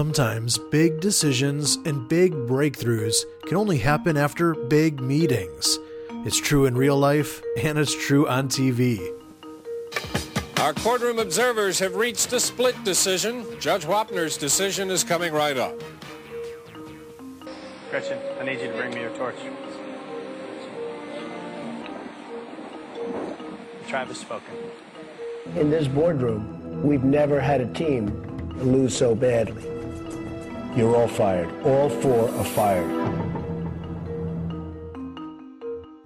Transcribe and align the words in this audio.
Sometimes 0.00 0.56
big 0.56 0.98
decisions 0.98 1.76
and 1.84 2.08
big 2.08 2.32
breakthroughs 2.32 3.16
can 3.44 3.58
only 3.58 3.76
happen 3.76 4.16
after 4.16 4.54
big 4.54 4.98
meetings. 4.98 5.78
It's 6.24 6.38
true 6.38 6.64
in 6.64 6.74
real 6.74 6.96
life, 6.96 7.42
and 7.62 7.78
it's 7.78 7.94
true 8.06 8.26
on 8.26 8.48
TV. 8.48 8.98
Our 10.58 10.72
courtroom 10.72 11.18
observers 11.18 11.78
have 11.80 11.96
reached 11.96 12.32
a 12.32 12.40
split 12.40 12.82
decision. 12.82 13.44
Judge 13.60 13.84
Wapner's 13.84 14.38
decision 14.38 14.90
is 14.90 15.04
coming 15.04 15.34
right 15.34 15.58
up. 15.58 15.78
Gretchen, 17.90 18.18
I 18.40 18.44
need 18.44 18.58
you 18.58 18.68
to 18.68 18.72
bring 18.78 18.94
me 18.94 19.02
your 19.02 19.14
torch. 19.18 19.36
Travis 23.86 24.18
spoken. 24.18 24.54
In 25.56 25.68
this 25.68 25.86
boardroom, 25.86 26.82
we've 26.82 27.04
never 27.04 27.38
had 27.38 27.60
a 27.60 27.70
team 27.74 28.06
lose 28.62 28.96
so 28.96 29.14
badly. 29.14 29.69
You're 30.76 30.94
all 30.94 31.08
fired. 31.08 31.50
All 31.64 31.88
four 31.88 32.30
are 32.30 32.44
fired. 32.44 32.88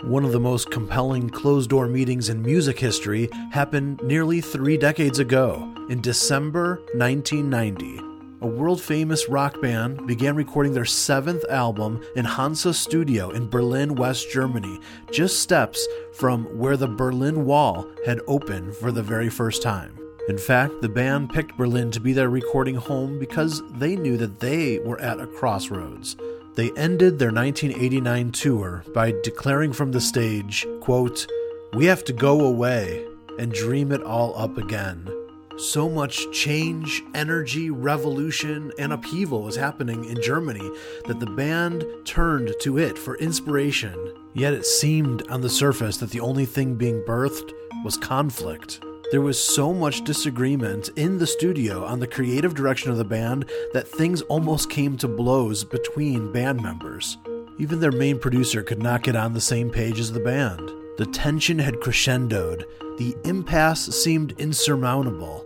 One 0.04 0.24
of 0.24 0.32
the 0.32 0.40
most 0.40 0.70
compelling 0.70 1.28
closed 1.28 1.68
door 1.70 1.86
meetings 1.86 2.30
in 2.30 2.40
music 2.40 2.78
history 2.78 3.28
happened 3.50 4.00
nearly 4.02 4.40
three 4.40 4.78
decades 4.78 5.18
ago, 5.18 5.74
in 5.90 6.00
December 6.00 6.76
1990. 6.94 8.00
A 8.40 8.46
world 8.46 8.80
famous 8.80 9.28
rock 9.28 9.60
band 9.60 10.06
began 10.06 10.34
recording 10.34 10.72
their 10.72 10.84
seventh 10.84 11.44
album 11.50 12.02
in 12.16 12.24
Hansa 12.24 12.72
Studio 12.72 13.30
in 13.30 13.48
Berlin, 13.48 13.94
West 13.94 14.30
Germany, 14.30 14.80
just 15.10 15.40
steps 15.40 15.86
from 16.14 16.44
where 16.58 16.76
the 16.76 16.88
Berlin 16.88 17.44
Wall 17.44 17.86
had 18.06 18.20
opened 18.26 18.74
for 18.74 18.92
the 18.92 19.02
very 19.02 19.28
first 19.28 19.62
time. 19.62 20.03
In 20.26 20.38
fact, 20.38 20.80
the 20.80 20.88
band 20.88 21.30
picked 21.30 21.56
Berlin 21.58 21.90
to 21.90 22.00
be 22.00 22.14
their 22.14 22.30
recording 22.30 22.76
home 22.76 23.18
because 23.18 23.62
they 23.78 23.94
knew 23.94 24.16
that 24.16 24.40
they 24.40 24.78
were 24.78 24.98
at 24.98 25.20
a 25.20 25.26
crossroads. 25.26 26.16
They 26.54 26.70
ended 26.72 27.18
their 27.18 27.30
1989 27.30 28.32
tour 28.32 28.84
by 28.94 29.12
declaring 29.22 29.74
from 29.74 29.92
the 29.92 30.00
stage, 30.00 30.66
quote, 30.80 31.26
"We 31.74 31.84
have 31.86 32.04
to 32.04 32.14
go 32.14 32.40
away 32.40 33.04
and 33.38 33.52
dream 33.52 33.92
it 33.92 34.02
all 34.02 34.34
up 34.38 34.56
again." 34.56 35.10
So 35.58 35.90
much 35.90 36.30
change, 36.32 37.02
energy, 37.14 37.68
revolution, 37.70 38.72
and 38.78 38.94
upheaval 38.94 39.42
was 39.42 39.56
happening 39.56 40.06
in 40.06 40.22
Germany 40.22 40.70
that 41.06 41.20
the 41.20 41.26
band 41.26 41.84
turned 42.06 42.54
to 42.60 42.78
it 42.78 42.98
for 42.98 43.16
inspiration. 43.16 43.94
Yet 44.32 44.54
it 44.54 44.64
seemed 44.64 45.22
on 45.28 45.42
the 45.42 45.50
surface 45.50 45.98
that 45.98 46.10
the 46.10 46.20
only 46.20 46.46
thing 46.46 46.76
being 46.76 47.02
birthed 47.02 47.52
was 47.84 47.98
conflict. 47.98 48.80
There 49.10 49.20
was 49.20 49.42
so 49.42 49.72
much 49.72 50.04
disagreement 50.04 50.88
in 50.96 51.18
the 51.18 51.26
studio 51.26 51.84
on 51.84 52.00
the 52.00 52.06
creative 52.06 52.54
direction 52.54 52.90
of 52.90 52.96
the 52.96 53.04
band 53.04 53.48
that 53.72 53.86
things 53.86 54.22
almost 54.22 54.70
came 54.70 54.96
to 54.98 55.08
blows 55.08 55.64
between 55.64 56.32
band 56.32 56.62
members. 56.62 57.16
Even 57.58 57.80
their 57.80 57.92
main 57.92 58.18
producer 58.18 58.62
could 58.62 58.82
not 58.82 59.02
get 59.02 59.16
on 59.16 59.32
the 59.32 59.40
same 59.40 59.70
page 59.70 60.00
as 60.00 60.12
the 60.12 60.20
band. 60.20 60.70
The 60.98 61.06
tension 61.06 61.58
had 61.58 61.74
crescendoed, 61.74 62.64
the 62.98 63.16
impasse 63.24 63.86
seemed 63.86 64.32
insurmountable, 64.38 65.42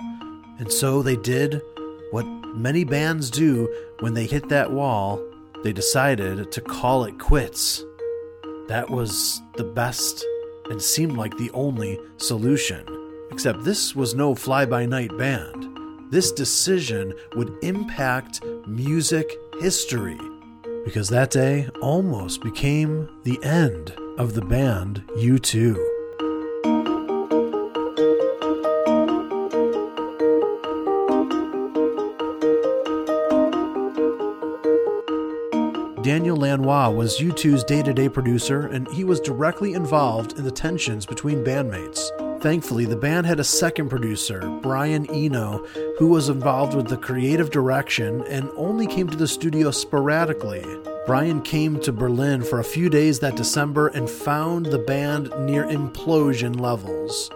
and 0.58 0.72
so 0.72 1.02
they 1.02 1.16
did 1.16 1.60
what 2.10 2.26
many 2.54 2.84
bands 2.84 3.30
do 3.30 3.68
when 4.00 4.14
they 4.14 4.26
hit 4.26 4.48
that 4.48 4.72
wall 4.72 5.22
they 5.64 5.72
decided 5.72 6.52
to 6.52 6.60
call 6.60 7.04
it 7.04 7.18
quits. 7.18 7.84
That 8.68 8.90
was 8.90 9.40
the 9.56 9.64
best 9.64 10.24
and 10.70 10.80
seemed 10.80 11.16
like 11.16 11.36
the 11.36 11.50
only 11.50 11.98
solution. 12.18 12.97
Except 13.30 13.62
this 13.64 13.94
was 13.94 14.14
no 14.14 14.34
fly 14.34 14.66
by 14.66 14.86
night 14.86 15.16
band. 15.16 15.68
This 16.10 16.32
decision 16.32 17.12
would 17.36 17.52
impact 17.62 18.42
music 18.66 19.38
history 19.60 20.18
because 20.84 21.08
that 21.10 21.30
day 21.30 21.68
almost 21.82 22.40
became 22.42 23.08
the 23.24 23.38
end 23.44 23.94
of 24.16 24.34
the 24.34 24.40
band 24.40 25.04
U2. 25.16 25.76
Daniel 36.02 36.38
Lanois 36.38 36.88
was 36.88 37.18
U2's 37.18 37.64
day 37.64 37.82
to 37.82 37.92
day 37.92 38.08
producer, 38.08 38.66
and 38.68 38.88
he 38.92 39.04
was 39.04 39.20
directly 39.20 39.74
involved 39.74 40.38
in 40.38 40.44
the 40.44 40.50
tensions 40.50 41.04
between 41.04 41.44
bandmates. 41.44 42.08
Thankfully, 42.40 42.84
the 42.84 42.94
band 42.94 43.26
had 43.26 43.40
a 43.40 43.44
second 43.44 43.88
producer, 43.88 44.40
Brian 44.62 45.10
Eno, 45.10 45.66
who 45.98 46.06
was 46.06 46.28
involved 46.28 46.74
with 46.74 46.86
the 46.86 46.96
creative 46.96 47.50
direction 47.50 48.22
and 48.28 48.48
only 48.54 48.86
came 48.86 49.08
to 49.08 49.16
the 49.16 49.26
studio 49.26 49.72
sporadically. 49.72 50.64
Brian 51.04 51.42
came 51.42 51.80
to 51.80 51.90
Berlin 51.90 52.44
for 52.44 52.60
a 52.60 52.64
few 52.64 52.88
days 52.88 53.18
that 53.18 53.34
December 53.34 53.88
and 53.88 54.08
found 54.08 54.66
the 54.66 54.78
band 54.78 55.32
near 55.40 55.64
implosion 55.64 56.60
levels. 56.60 57.28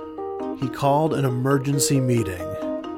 He 0.61 0.69
called 0.69 1.15
an 1.15 1.25
emergency 1.25 1.99
meeting. 1.99 2.47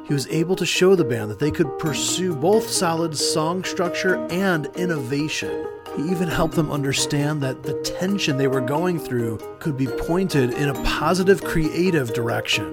He 0.06 0.12
was 0.12 0.26
able 0.28 0.56
to 0.56 0.66
show 0.66 0.94
the 0.94 1.04
band 1.04 1.30
that 1.30 1.38
they 1.38 1.50
could 1.50 1.78
pursue 1.78 2.36
both 2.36 2.68
solid 2.68 3.16
song 3.16 3.64
structure 3.64 4.16
and 4.30 4.66
innovation. 4.76 5.66
He 5.96 6.10
even 6.10 6.26
helped 6.26 6.56
them 6.56 6.72
understand 6.72 7.40
that 7.42 7.62
the 7.62 7.74
tension 7.82 8.36
they 8.36 8.48
were 8.48 8.60
going 8.60 8.98
through 8.98 9.38
could 9.60 9.76
be 9.76 9.86
pointed 9.86 10.50
in 10.54 10.68
a 10.68 10.74
positive 10.82 11.44
creative 11.44 12.12
direction. 12.12 12.72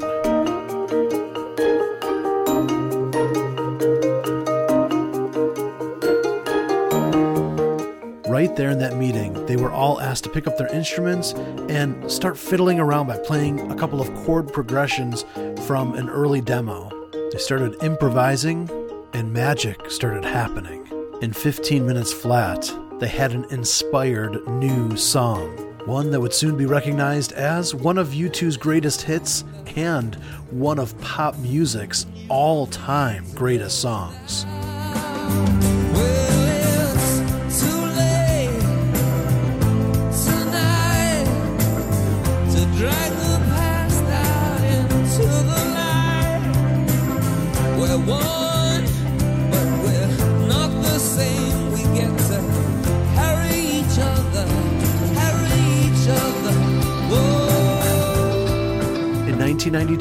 Right 8.27 8.55
there 8.55 8.71
in 8.71 8.79
that 8.79 8.95
meeting, 8.97 9.45
they 9.45 9.55
were 9.55 9.71
all 9.71 10.01
asked 10.01 10.23
to 10.23 10.29
pick 10.31 10.47
up 10.47 10.57
their 10.57 10.73
instruments 10.73 11.33
and 11.69 12.11
start 12.11 12.39
fiddling 12.39 12.79
around 12.79 13.05
by 13.05 13.19
playing 13.19 13.71
a 13.71 13.75
couple 13.75 14.01
of 14.01 14.11
chord 14.25 14.51
progressions 14.51 15.25
from 15.67 15.93
an 15.93 16.09
early 16.09 16.41
demo. 16.41 16.89
They 17.31 17.37
started 17.37 17.75
improvising, 17.83 18.67
and 19.13 19.31
magic 19.31 19.91
started 19.91 20.25
happening. 20.25 20.87
In 21.21 21.33
15 21.33 21.85
minutes 21.85 22.11
flat, 22.11 22.73
they 23.01 23.07
had 23.07 23.31
an 23.31 23.45
inspired 23.49 24.47
new 24.47 24.95
song, 24.95 25.49
one 25.87 26.11
that 26.11 26.21
would 26.21 26.31
soon 26.31 26.55
be 26.55 26.67
recognized 26.67 27.31
as 27.31 27.73
one 27.73 27.97
of 27.97 28.09
U2's 28.09 28.57
greatest 28.57 29.01
hits 29.01 29.43
and 29.75 30.13
one 30.51 30.77
of 30.77 30.95
pop 31.01 31.35
music's 31.39 32.05
all 32.29 32.67
time 32.67 33.25
greatest 33.33 33.81
songs. 33.81 34.45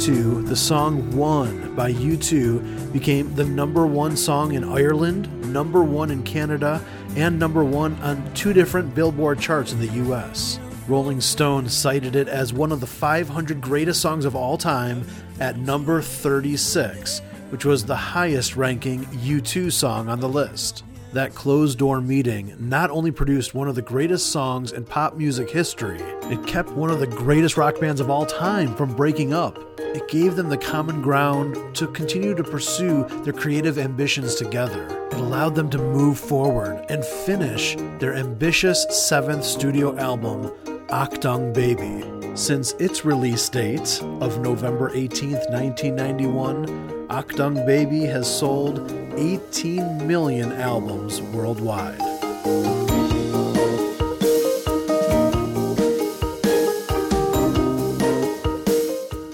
1992, 0.00 0.48
the 0.48 0.56
song 0.56 1.14
One 1.14 1.74
by 1.76 1.92
U2 1.92 2.90
became 2.90 3.34
the 3.34 3.44
number 3.44 3.86
one 3.86 4.16
song 4.16 4.54
in 4.54 4.64
Ireland, 4.64 5.52
number 5.52 5.84
one 5.84 6.10
in 6.10 6.22
Canada, 6.22 6.82
and 7.16 7.38
number 7.38 7.62
one 7.62 7.96
on 8.00 8.32
two 8.32 8.54
different 8.54 8.94
Billboard 8.94 9.40
charts 9.40 9.74
in 9.74 9.78
the 9.78 10.10
US. 10.10 10.58
Rolling 10.88 11.20
Stone 11.20 11.68
cited 11.68 12.16
it 12.16 12.28
as 12.28 12.50
one 12.50 12.72
of 12.72 12.80
the 12.80 12.86
500 12.86 13.60
greatest 13.60 14.00
songs 14.00 14.24
of 14.24 14.34
all 14.34 14.56
time 14.56 15.06
at 15.38 15.58
number 15.58 16.00
36, 16.00 17.20
which 17.50 17.66
was 17.66 17.84
the 17.84 17.94
highest 17.94 18.56
ranking 18.56 19.04
U2 19.04 19.70
song 19.70 20.08
on 20.08 20.18
the 20.18 20.28
list. 20.30 20.82
That 21.12 21.34
closed 21.34 21.78
door 21.78 22.00
meeting 22.00 22.54
not 22.60 22.88
only 22.90 23.10
produced 23.10 23.52
one 23.52 23.66
of 23.66 23.74
the 23.74 23.82
greatest 23.82 24.30
songs 24.30 24.70
in 24.70 24.84
pop 24.84 25.16
music 25.16 25.50
history, 25.50 25.98
it 26.30 26.46
kept 26.46 26.70
one 26.70 26.88
of 26.88 27.00
the 27.00 27.06
greatest 27.08 27.56
rock 27.56 27.80
bands 27.80 28.00
of 28.00 28.10
all 28.10 28.24
time 28.24 28.76
from 28.76 28.94
breaking 28.94 29.32
up. 29.32 29.58
It 29.80 30.06
gave 30.06 30.36
them 30.36 30.48
the 30.48 30.56
common 30.56 31.02
ground 31.02 31.74
to 31.74 31.88
continue 31.88 32.36
to 32.36 32.44
pursue 32.44 33.08
their 33.24 33.32
creative 33.32 33.76
ambitions 33.76 34.36
together. 34.36 34.86
It 35.10 35.14
allowed 35.14 35.56
them 35.56 35.68
to 35.70 35.78
move 35.78 36.16
forward 36.16 36.86
and 36.88 37.04
finish 37.04 37.74
their 37.98 38.14
ambitious 38.14 38.86
seventh 38.90 39.44
studio 39.44 39.96
album, 39.98 40.52
Achtung 40.90 41.52
Baby. 41.52 42.04
Since 42.36 42.74
its 42.74 43.04
release 43.04 43.48
date 43.48 44.00
of 44.20 44.38
November 44.38 44.92
18, 44.94 45.32
1991, 45.32 46.99
Achtung 47.10 47.66
Baby 47.66 48.04
has 48.04 48.26
sold 48.38 48.88
18 49.16 50.06
million 50.06 50.52
albums 50.52 51.20
worldwide. 51.20 52.00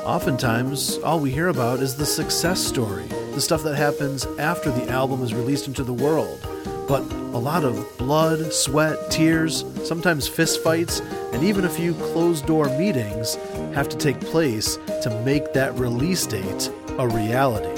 oftentimes 0.06 0.96
all 1.05 1.20
we 1.20 1.31
hear 1.31 1.49
about 1.49 1.81
is 1.81 1.94
the 1.94 2.06
success 2.06 2.58
story, 2.58 3.05
the 3.34 3.40
stuff 3.40 3.62
that 3.62 3.76
happens 3.76 4.25
after 4.38 4.70
the 4.70 4.88
album 4.90 5.23
is 5.23 5.34
released 5.34 5.69
into 5.69 5.84
the 5.84 5.93
world. 5.93 6.40
But 6.88 7.02
a 7.02 7.38
lot 7.38 7.62
of 7.64 7.87
blood, 7.99 8.50
sweat, 8.55 9.11
tears, 9.11 9.67
sometimes 9.84 10.26
fistfights, 10.26 11.02
and 11.34 11.44
even 11.44 11.67
a 11.67 11.69
few 11.69 11.93
closed 11.94 12.46
door 12.46 12.70
meetings 12.78 13.34
have 13.75 13.90
to 13.90 13.96
take 13.99 14.19
place 14.23 14.78
to 15.02 15.23
make 15.26 15.52
that 15.52 15.75
release 15.75 16.25
date 16.25 16.70
a 16.98 17.06
reality. 17.08 17.75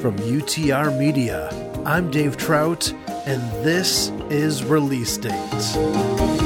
From 0.00 0.18
UTR 0.18 0.98
Media, 0.98 1.48
I'm 1.86 2.10
Dave 2.10 2.36
Trout, 2.36 2.92
and 3.24 3.40
this 3.64 4.10
is 4.28 4.62
Release 4.62 5.16
Date. 5.16 6.43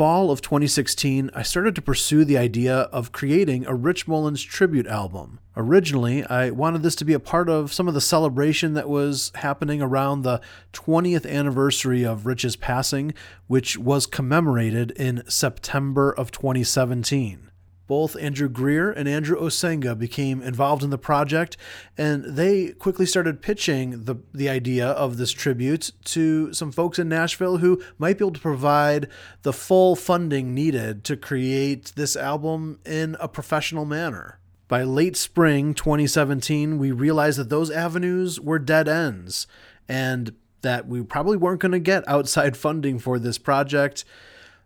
Fall 0.00 0.30
of 0.30 0.40
2016, 0.40 1.30
I 1.34 1.42
started 1.42 1.74
to 1.74 1.82
pursue 1.82 2.24
the 2.24 2.38
idea 2.38 2.74
of 2.74 3.12
creating 3.12 3.66
a 3.66 3.74
Rich 3.74 4.08
Mullins 4.08 4.42
tribute 4.42 4.86
album. 4.86 5.40
Originally, 5.54 6.24
I 6.24 6.48
wanted 6.48 6.82
this 6.82 6.94
to 6.96 7.04
be 7.04 7.12
a 7.12 7.20
part 7.20 7.50
of 7.50 7.70
some 7.70 7.86
of 7.86 7.92
the 7.92 8.00
celebration 8.00 8.72
that 8.72 8.88
was 8.88 9.30
happening 9.34 9.82
around 9.82 10.22
the 10.22 10.40
20th 10.72 11.30
anniversary 11.30 12.02
of 12.02 12.24
Rich's 12.24 12.56
passing, 12.56 13.12
which 13.46 13.76
was 13.76 14.06
commemorated 14.06 14.92
in 14.92 15.22
September 15.28 16.12
of 16.12 16.30
2017 16.30 17.49
both 17.90 18.14
Andrew 18.20 18.48
Greer 18.48 18.92
and 18.92 19.08
Andrew 19.08 19.36
Osenga 19.36 19.98
became 19.98 20.40
involved 20.42 20.84
in 20.84 20.90
the 20.90 20.96
project, 20.96 21.56
and 21.98 22.22
they 22.24 22.68
quickly 22.68 23.04
started 23.04 23.42
pitching 23.42 24.04
the, 24.04 24.14
the 24.32 24.48
idea 24.48 24.86
of 24.86 25.16
this 25.16 25.32
tribute 25.32 25.90
to 26.04 26.52
some 26.52 26.70
folks 26.70 27.00
in 27.00 27.08
Nashville 27.08 27.56
who 27.56 27.82
might 27.98 28.16
be 28.16 28.24
able 28.24 28.32
to 28.34 28.40
provide 28.40 29.08
the 29.42 29.52
full 29.52 29.96
funding 29.96 30.54
needed 30.54 31.02
to 31.02 31.16
create 31.16 31.90
this 31.96 32.14
album 32.14 32.78
in 32.86 33.16
a 33.18 33.26
professional 33.26 33.84
manner. 33.84 34.38
By 34.68 34.84
late 34.84 35.16
spring 35.16 35.74
2017, 35.74 36.78
we 36.78 36.92
realized 36.92 37.40
that 37.40 37.50
those 37.50 37.72
avenues 37.72 38.38
were 38.38 38.60
dead 38.60 38.86
ends 38.86 39.48
and 39.88 40.32
that 40.62 40.86
we 40.86 41.02
probably 41.02 41.36
weren't 41.36 41.60
going 41.60 41.72
to 41.72 41.80
get 41.80 42.08
outside 42.08 42.56
funding 42.66 43.00
for 43.00 43.18
this 43.18 43.36
project 43.36 44.04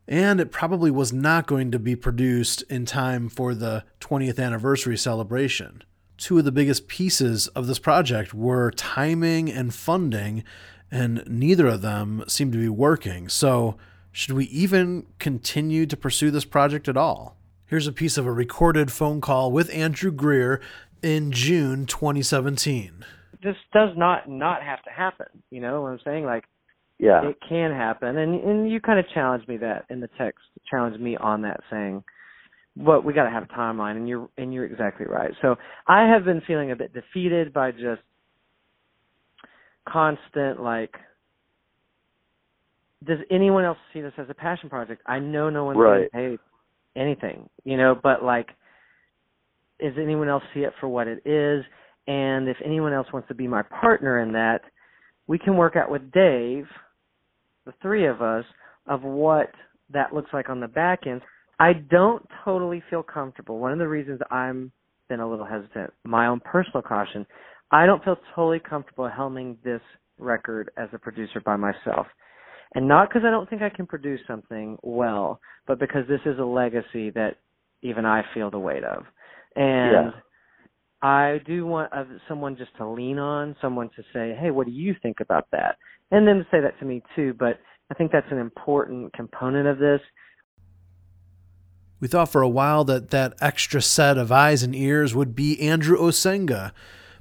and 0.06 0.40
it 0.40 0.50
probably 0.50 0.90
was 0.90 1.12
not 1.12 1.46
going 1.46 1.70
to 1.70 1.78
be 1.78 1.96
produced 1.96 2.62
in 2.68 2.84
time 2.84 3.28
for 3.28 3.54
the 3.54 3.84
20th 4.00 4.38
anniversary 4.38 4.96
celebration. 4.96 5.82
Two 6.16 6.38
of 6.38 6.44
the 6.44 6.52
biggest 6.52 6.88
pieces 6.88 7.48
of 7.48 7.66
this 7.66 7.78
project 7.78 8.34
were 8.34 8.70
timing 8.70 9.50
and 9.50 9.74
funding, 9.74 10.44
and 10.90 11.24
neither 11.26 11.66
of 11.66 11.82
them 11.82 12.22
seemed 12.28 12.52
to 12.52 12.58
be 12.58 12.68
working. 12.68 13.28
So, 13.28 13.76
should 14.12 14.32
we 14.32 14.44
even 14.44 15.06
continue 15.18 15.86
to 15.86 15.96
pursue 15.96 16.30
this 16.30 16.44
project 16.44 16.86
at 16.86 16.96
all? 16.96 17.36
Here's 17.66 17.88
a 17.88 17.92
piece 17.92 18.16
of 18.16 18.26
a 18.26 18.32
recorded 18.32 18.92
phone 18.92 19.20
call 19.20 19.50
with 19.50 19.74
Andrew 19.74 20.12
Greer 20.12 20.60
in 21.02 21.32
June 21.32 21.86
2017. 21.86 23.04
This 23.42 23.56
does 23.72 23.90
not 23.96 24.28
not 24.28 24.62
have 24.62 24.82
to 24.84 24.90
happen. 24.90 25.26
You 25.50 25.60
know 25.60 25.82
what 25.82 25.88
I'm 25.88 26.00
saying? 26.04 26.24
Like 26.24 26.44
yeah. 26.98 27.28
It 27.28 27.36
can 27.48 27.72
happen. 27.72 28.16
And 28.16 28.40
and 28.42 28.70
you 28.70 28.80
kind 28.80 28.98
of 28.98 29.06
challenged 29.12 29.48
me 29.48 29.56
that 29.58 29.84
in 29.90 30.00
the 30.00 30.08
text 30.18 30.40
challenged 30.70 31.00
me 31.00 31.16
on 31.16 31.42
that 31.42 31.60
saying 31.70 32.04
but 32.76 33.04
we 33.04 33.12
got 33.12 33.24
to 33.24 33.30
have 33.30 33.44
a 33.44 33.46
timeline 33.46 33.96
and 33.96 34.08
you're 34.08 34.28
and 34.36 34.52
you're 34.52 34.64
exactly 34.64 35.06
right. 35.06 35.32
So 35.42 35.56
i 35.86 36.06
have 36.06 36.24
been 36.24 36.42
feeling 36.46 36.70
a 36.72 36.76
bit 36.76 36.92
defeated 36.92 37.52
by 37.52 37.70
just 37.70 38.02
constant 39.88 40.60
like 40.60 40.94
does 43.04 43.18
anyone 43.30 43.64
else 43.64 43.76
see 43.92 44.00
this 44.00 44.14
as 44.16 44.26
a 44.30 44.34
passion 44.34 44.70
project? 44.70 45.02
I 45.06 45.18
know 45.18 45.50
no 45.50 45.64
one's 45.64 45.78
right. 45.78 46.10
getting 46.12 46.38
paid 46.38 46.38
anything 46.96 47.48
you 47.64 47.76
know 47.76 47.98
but 48.00 48.22
like 48.22 48.48
does 49.80 49.94
anyone 50.00 50.28
else 50.28 50.42
see 50.54 50.60
it 50.60 50.72
for 50.80 50.88
what 50.88 51.08
it 51.08 51.26
is? 51.26 51.64
And 52.06 52.48
if 52.48 52.56
anyone 52.64 52.92
else 52.92 53.08
wants 53.12 53.28
to 53.28 53.34
be 53.34 53.48
my 53.48 53.62
partner 53.62 54.20
in 54.20 54.32
that 54.32 54.62
we 55.26 55.38
can 55.38 55.56
work 55.56 55.74
out 55.76 55.90
with 55.90 56.10
dave 56.12 56.66
the 57.66 57.72
three 57.82 58.06
of 58.06 58.22
us, 58.22 58.44
of 58.86 59.02
what 59.02 59.50
that 59.92 60.12
looks 60.12 60.30
like 60.32 60.48
on 60.48 60.60
the 60.60 60.68
back 60.68 61.06
end. 61.06 61.22
I 61.58 61.72
don't 61.72 62.26
totally 62.44 62.82
feel 62.90 63.02
comfortable. 63.02 63.58
One 63.58 63.72
of 63.72 63.78
the 63.78 63.88
reasons 63.88 64.20
I'm 64.30 64.72
been 65.08 65.20
a 65.20 65.28
little 65.28 65.46
hesitant, 65.46 65.92
my 66.04 66.26
own 66.26 66.40
personal 66.40 66.82
caution, 66.82 67.26
I 67.70 67.86
don't 67.86 68.02
feel 68.02 68.16
totally 68.34 68.58
comfortable 68.58 69.08
helming 69.08 69.56
this 69.62 69.80
record 70.18 70.70
as 70.76 70.88
a 70.92 70.98
producer 70.98 71.40
by 71.44 71.56
myself. 71.56 72.06
And 72.74 72.88
not 72.88 73.08
because 73.08 73.22
I 73.26 73.30
don't 73.30 73.48
think 73.48 73.62
I 73.62 73.68
can 73.68 73.86
produce 73.86 74.20
something 74.26 74.78
well, 74.82 75.40
but 75.66 75.78
because 75.78 76.08
this 76.08 76.20
is 76.26 76.38
a 76.38 76.44
legacy 76.44 77.10
that 77.10 77.36
even 77.82 78.04
I 78.04 78.22
feel 78.32 78.50
the 78.50 78.58
weight 78.58 78.82
of. 78.82 79.04
And 79.54 79.92
yeah. 79.92 80.10
I 81.04 81.40
do 81.46 81.66
want 81.66 81.92
uh, 81.92 82.04
someone 82.26 82.56
just 82.56 82.74
to 82.78 82.88
lean 82.88 83.18
on, 83.18 83.54
someone 83.60 83.90
to 83.94 84.02
say, 84.14 84.34
"Hey, 84.34 84.50
what 84.50 84.66
do 84.66 84.72
you 84.72 84.94
think 85.02 85.20
about 85.20 85.46
that?" 85.52 85.76
and 86.10 86.26
then 86.26 86.36
to 86.36 86.46
say 86.50 86.60
that 86.60 86.78
to 86.78 86.86
me 86.86 87.02
too. 87.14 87.34
But 87.38 87.60
I 87.90 87.94
think 87.94 88.10
that's 88.10 88.30
an 88.30 88.38
important 88.38 89.12
component 89.12 89.66
of 89.68 89.78
this. 89.78 90.00
We 92.00 92.08
thought 92.08 92.30
for 92.30 92.40
a 92.40 92.48
while 92.48 92.84
that 92.84 93.10
that 93.10 93.34
extra 93.40 93.82
set 93.82 94.16
of 94.16 94.32
eyes 94.32 94.62
and 94.62 94.74
ears 94.74 95.14
would 95.14 95.34
be 95.34 95.60
Andrew 95.60 95.98
Osenga, 95.98 96.72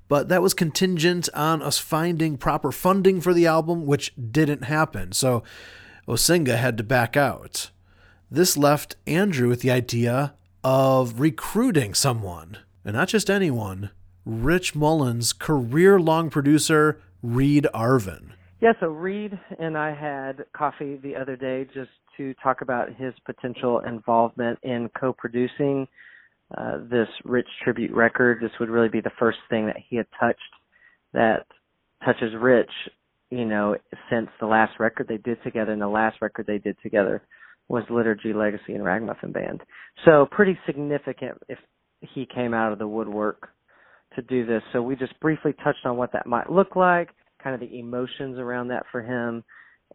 but 0.07 0.29
that 0.29 0.41
was 0.41 0.53
contingent 0.53 1.27
on 1.33 1.61
us 1.61 1.77
finding 1.77 2.37
proper 2.37 2.71
funding 2.71 3.19
for 3.19 3.33
the 3.33 3.47
album, 3.47 3.85
which 3.85 4.13
didn't 4.31 4.63
happen. 4.63 5.11
So 5.11 5.43
Osenga 6.07 6.57
had 6.57 6.77
to 6.77 6.83
back 6.83 7.17
out. 7.17 7.69
This 8.31 8.57
left 8.57 8.95
Andrew 9.05 9.49
with 9.49 9.61
the 9.61 9.71
idea 9.71 10.35
of 10.63 11.19
recruiting 11.19 11.93
someone, 11.93 12.57
and 12.85 12.95
not 12.95 13.07
just 13.07 13.29
anyone, 13.29 13.89
Rich 14.25 14.75
Mullins' 14.75 15.33
career 15.33 15.99
long 15.99 16.29
producer, 16.29 17.01
Reed 17.21 17.67
Arvin. 17.73 18.31
Yeah, 18.61 18.73
so 18.79 18.87
Reed 18.87 19.37
and 19.59 19.77
I 19.77 19.93
had 19.93 20.45
coffee 20.55 20.97
the 20.97 21.15
other 21.15 21.35
day 21.35 21.65
just 21.73 21.89
to 22.17 22.33
talk 22.35 22.61
about 22.61 22.93
his 22.95 23.13
potential 23.25 23.79
involvement 23.79 24.59
in 24.63 24.89
co-producing 24.97 25.87
uh, 26.57 26.77
this 26.89 27.07
Rich 27.25 27.47
tribute 27.63 27.91
record. 27.91 28.39
This 28.41 28.51
would 28.59 28.69
really 28.69 28.89
be 28.89 29.01
the 29.01 29.11
first 29.19 29.39
thing 29.49 29.65
that 29.65 29.77
he 29.89 29.97
had 29.97 30.07
touched 30.19 30.39
that 31.13 31.45
touches 32.05 32.33
Rich, 32.39 32.71
you 33.29 33.45
know, 33.45 33.75
since 34.09 34.29
the 34.39 34.45
last 34.45 34.79
record 34.79 35.07
they 35.07 35.17
did 35.17 35.41
together. 35.43 35.73
And 35.73 35.81
the 35.81 35.87
last 35.87 36.21
record 36.21 36.45
they 36.47 36.57
did 36.59 36.77
together 36.83 37.21
was 37.67 37.83
Liturgy, 37.89 38.33
Legacy, 38.33 38.73
and 38.73 38.83
Ragamuffin 38.83 39.31
Band. 39.31 39.61
So 40.05 40.27
pretty 40.29 40.57
significant 40.65 41.37
if 41.49 41.57
he 42.13 42.25
came 42.25 42.53
out 42.53 42.71
of 42.71 42.79
the 42.79 42.87
woodwork 42.87 43.49
to 44.15 44.21
do 44.21 44.45
this. 44.45 44.61
So 44.71 44.81
we 44.81 44.95
just 44.95 45.19
briefly 45.19 45.53
touched 45.63 45.85
on 45.85 45.97
what 45.97 46.11
that 46.13 46.25
might 46.27 46.49
look 46.51 46.75
like 46.75 47.09
kind 47.43 47.53
of 47.53 47.59
the 47.59 47.77
emotions 47.77 48.39
around 48.39 48.69
that 48.69 48.85
for 48.91 49.01
him 49.01 49.43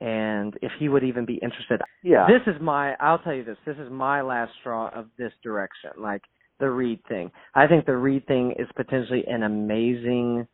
and 0.00 0.54
if 0.62 0.70
he 0.78 0.88
would 0.88 1.02
even 1.02 1.24
be 1.24 1.34
interested. 1.34 1.80
Yeah. 2.02 2.26
This 2.28 2.54
is 2.54 2.60
my 2.60 2.94
I'll 3.00 3.18
tell 3.18 3.34
you 3.34 3.44
this, 3.44 3.56
this 3.66 3.76
is 3.78 3.90
my 3.90 4.20
last 4.20 4.52
straw 4.60 4.90
of 4.94 5.06
this 5.16 5.32
direction. 5.42 5.90
Like 5.96 6.22
the 6.60 6.70
Reed 6.70 7.00
thing. 7.08 7.30
I 7.54 7.66
think 7.66 7.86
the 7.86 7.96
Reed 7.96 8.26
thing 8.26 8.54
is 8.58 8.68
potentially 8.76 9.24
an 9.26 9.42
amazing 9.42 10.46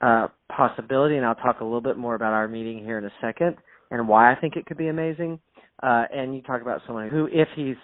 uh 0.00 0.28
possibility 0.54 1.16
and 1.16 1.26
I'll 1.26 1.34
talk 1.34 1.60
a 1.60 1.64
little 1.64 1.80
bit 1.80 1.96
more 1.96 2.14
about 2.14 2.32
our 2.32 2.48
meeting 2.48 2.78
here 2.78 2.98
in 2.98 3.04
a 3.04 3.12
second 3.20 3.56
and 3.90 4.06
why 4.06 4.30
I 4.30 4.36
think 4.36 4.56
it 4.56 4.66
could 4.66 4.78
be 4.78 4.88
amazing. 4.88 5.38
Uh 5.82 6.04
and 6.14 6.34
you 6.34 6.42
talk 6.42 6.62
about 6.62 6.80
someone 6.86 7.08
who 7.08 7.28
if 7.32 7.48
he's 7.56 7.76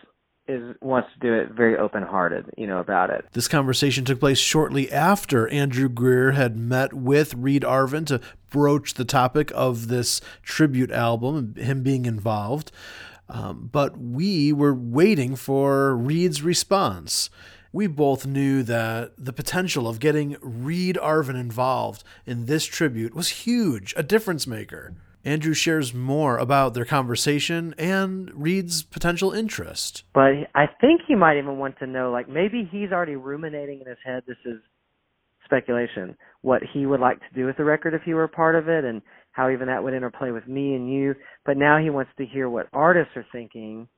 is 0.49 0.77
wants 0.81 1.09
to 1.15 1.21
do 1.21 1.35
it 1.35 1.51
very 1.53 1.77
open 1.77 2.03
hearted, 2.03 2.47
you 2.57 2.67
know, 2.67 2.79
about 2.79 3.11
it. 3.11 3.25
This 3.33 3.49
conversation 3.49 4.05
took 4.05 4.21
place 4.21 4.39
shortly 4.39 4.91
after 4.91 5.49
Andrew 5.49 5.89
Greer 5.89 6.33
had 6.33 6.57
met 6.57 6.93
with 6.93 7.35
Reed 7.35 7.63
Arvin 7.63 8.07
to 8.07 8.21
broach 8.51 8.95
the 8.95 9.05
topic 9.05 9.53
of 9.55 9.89
this 9.89 10.21
tribute 10.43 10.91
album 10.91 11.37
and 11.37 11.57
him 11.57 11.83
being 11.83 12.07
involved. 12.07 12.73
Um, 13.29 13.71
but 13.73 13.97
we 13.99 14.53
were 14.53 14.75
waiting 14.75 15.37
for 15.37 15.97
Reed's 15.97 16.43
response. 16.43 17.31
We 17.73 17.87
both 17.87 18.27
knew 18.27 18.63
that 18.65 19.13
the 19.17 19.33
potential 19.33 19.89
of 19.89 20.01
getting 20.01 20.37
Reed 20.43 20.99
Arvin 21.01 21.41
involved 21.41 22.05
in 22.27 22.45
this 22.45 22.67
tribute 22.67 23.15
was 23.15 23.29
huge, 23.29 23.95
a 23.97 24.03
difference 24.03 24.47
maker. 24.47 24.95
Andrew 25.25 25.55
shares 25.55 25.95
more 25.95 26.37
about 26.37 26.75
their 26.75 26.85
conversation 26.85 27.75
and 27.79 28.31
Reed's 28.35 28.83
potential 28.83 29.33
interest. 29.33 30.05
But 30.13 30.33
I 30.55 30.67
think 30.81 31.03
he 31.07 31.15
might 31.15 31.39
even 31.39 31.59
want 31.59 31.79
to 31.79 31.87
know, 31.87 32.11
like, 32.11 32.29
maybe 32.29 32.69
he's 32.71 32.91
already 32.91 33.17
ruminating 33.17 33.81
in 33.81 33.87
his 33.87 33.99
head. 34.05 34.25
This 34.27 34.37
is 34.45 34.61
speculation. 35.45 36.17
What 36.41 36.63
he 36.73 36.87
would 36.87 37.01
like 37.01 37.19
to 37.21 37.35
do 37.35 37.47
with 37.47 37.57
the 37.57 37.65
record 37.65 37.95
if 37.95 38.03
he 38.03 38.15
were 38.15 38.25
a 38.25 38.29
part 38.29 38.57
of 38.57 38.69
it, 38.69 38.85
and 38.85 39.03
how 39.31 39.51
even 39.51 39.69
that 39.69 39.83
would 39.83 39.95
interplay 39.95 40.31
with 40.31 40.47
me 40.47 40.75
and 40.75 40.93
you. 40.93 41.15
But 41.47 41.57
now 41.57 41.79
he 41.79 41.91
wants 41.91 42.11
to 42.19 42.27
hear 42.27 42.49
what 42.49 42.69
artists 42.73 43.17
are 43.17 43.27
thinking 43.33 43.89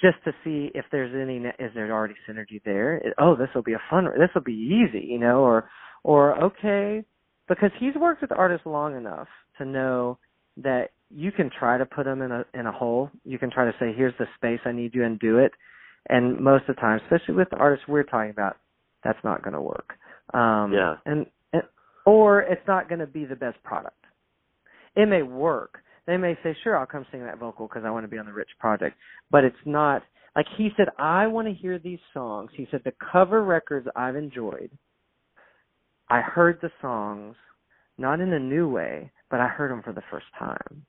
just 0.00 0.16
to 0.24 0.32
see 0.44 0.70
if 0.74 0.84
there's 0.92 1.14
any 1.14 1.38
is 1.58 1.72
there 1.74 1.90
already 1.90 2.14
synergy 2.28 2.62
there. 2.64 3.00
Oh, 3.18 3.34
this 3.34 3.48
will 3.54 3.62
be 3.62 3.72
a 3.72 3.80
fun. 3.90 4.06
This 4.18 4.28
will 4.34 4.42
be 4.42 4.52
easy, 4.52 5.06
you 5.06 5.18
know, 5.18 5.40
or 5.40 5.68
or 6.04 6.44
okay, 6.44 7.02
because 7.48 7.70
he's 7.80 7.94
worked 7.94 8.20
with 8.20 8.30
artists 8.30 8.66
long 8.66 8.96
enough 8.96 9.28
to 9.58 9.64
know 9.64 10.18
that 10.58 10.90
you 11.10 11.30
can 11.32 11.50
try 11.56 11.78
to 11.78 11.86
put 11.86 12.04
them 12.04 12.22
in 12.22 12.32
a 12.32 12.44
in 12.54 12.66
a 12.66 12.72
hole. 12.72 13.10
You 13.24 13.38
can 13.38 13.50
try 13.50 13.64
to 13.64 13.74
say, 13.78 13.92
"Here's 13.92 14.16
the 14.18 14.26
space 14.36 14.60
I 14.64 14.72
need 14.72 14.94
you," 14.94 15.04
and 15.04 15.18
do 15.18 15.38
it. 15.38 15.52
And 16.08 16.40
most 16.40 16.68
of 16.68 16.76
the 16.76 16.80
time, 16.80 17.00
especially 17.04 17.34
with 17.34 17.50
the 17.50 17.56
artists 17.56 17.88
we're 17.88 18.04
talking 18.04 18.30
about, 18.30 18.56
that's 19.02 19.22
not 19.24 19.42
going 19.42 19.54
to 19.54 19.60
work. 19.60 19.94
Um, 20.34 20.72
yeah. 20.72 20.96
And, 21.04 21.26
and 21.52 21.62
or 22.04 22.42
it's 22.42 22.66
not 22.66 22.88
going 22.88 23.00
to 23.00 23.06
be 23.06 23.24
the 23.24 23.36
best 23.36 23.62
product. 23.62 23.98
It 24.94 25.06
may 25.06 25.22
work. 25.22 25.78
They 26.06 26.16
may 26.16 26.36
say, 26.42 26.56
"Sure, 26.62 26.76
I'll 26.76 26.86
come 26.86 27.06
sing 27.10 27.24
that 27.24 27.38
vocal 27.38 27.68
because 27.68 27.84
I 27.84 27.90
want 27.90 28.04
to 28.04 28.08
be 28.08 28.18
on 28.18 28.26
the 28.26 28.32
Rich 28.32 28.50
project," 28.58 28.96
but 29.30 29.44
it's 29.44 29.56
not. 29.64 30.02
Like 30.34 30.46
he 30.58 30.68
said, 30.76 30.88
I 30.98 31.26
want 31.28 31.48
to 31.48 31.54
hear 31.54 31.78
these 31.78 31.98
songs. 32.12 32.50
He 32.54 32.68
said 32.70 32.82
the 32.84 32.92
cover 33.12 33.42
records 33.42 33.88
I've 33.96 34.16
enjoyed. 34.16 34.70
I 36.10 36.20
heard 36.20 36.58
the 36.60 36.70
songs, 36.82 37.36
not 37.96 38.20
in 38.20 38.32
a 38.32 38.38
new 38.38 38.68
way, 38.68 39.10
but 39.30 39.40
I 39.40 39.48
heard 39.48 39.70
them 39.70 39.82
for 39.82 39.92
the 39.92 40.02
first 40.10 40.26
time. 40.38 40.84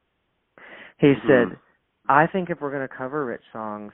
He 1.00 1.08
mm-hmm. 1.08 1.27
said, 1.27 1.58
I 2.10 2.27
think 2.27 2.50
if 2.50 2.62
we're 2.62 2.72
going 2.72 2.88
to 2.88 2.96
cover 2.96 3.25
rich 3.25 3.41
songs, 3.51 3.91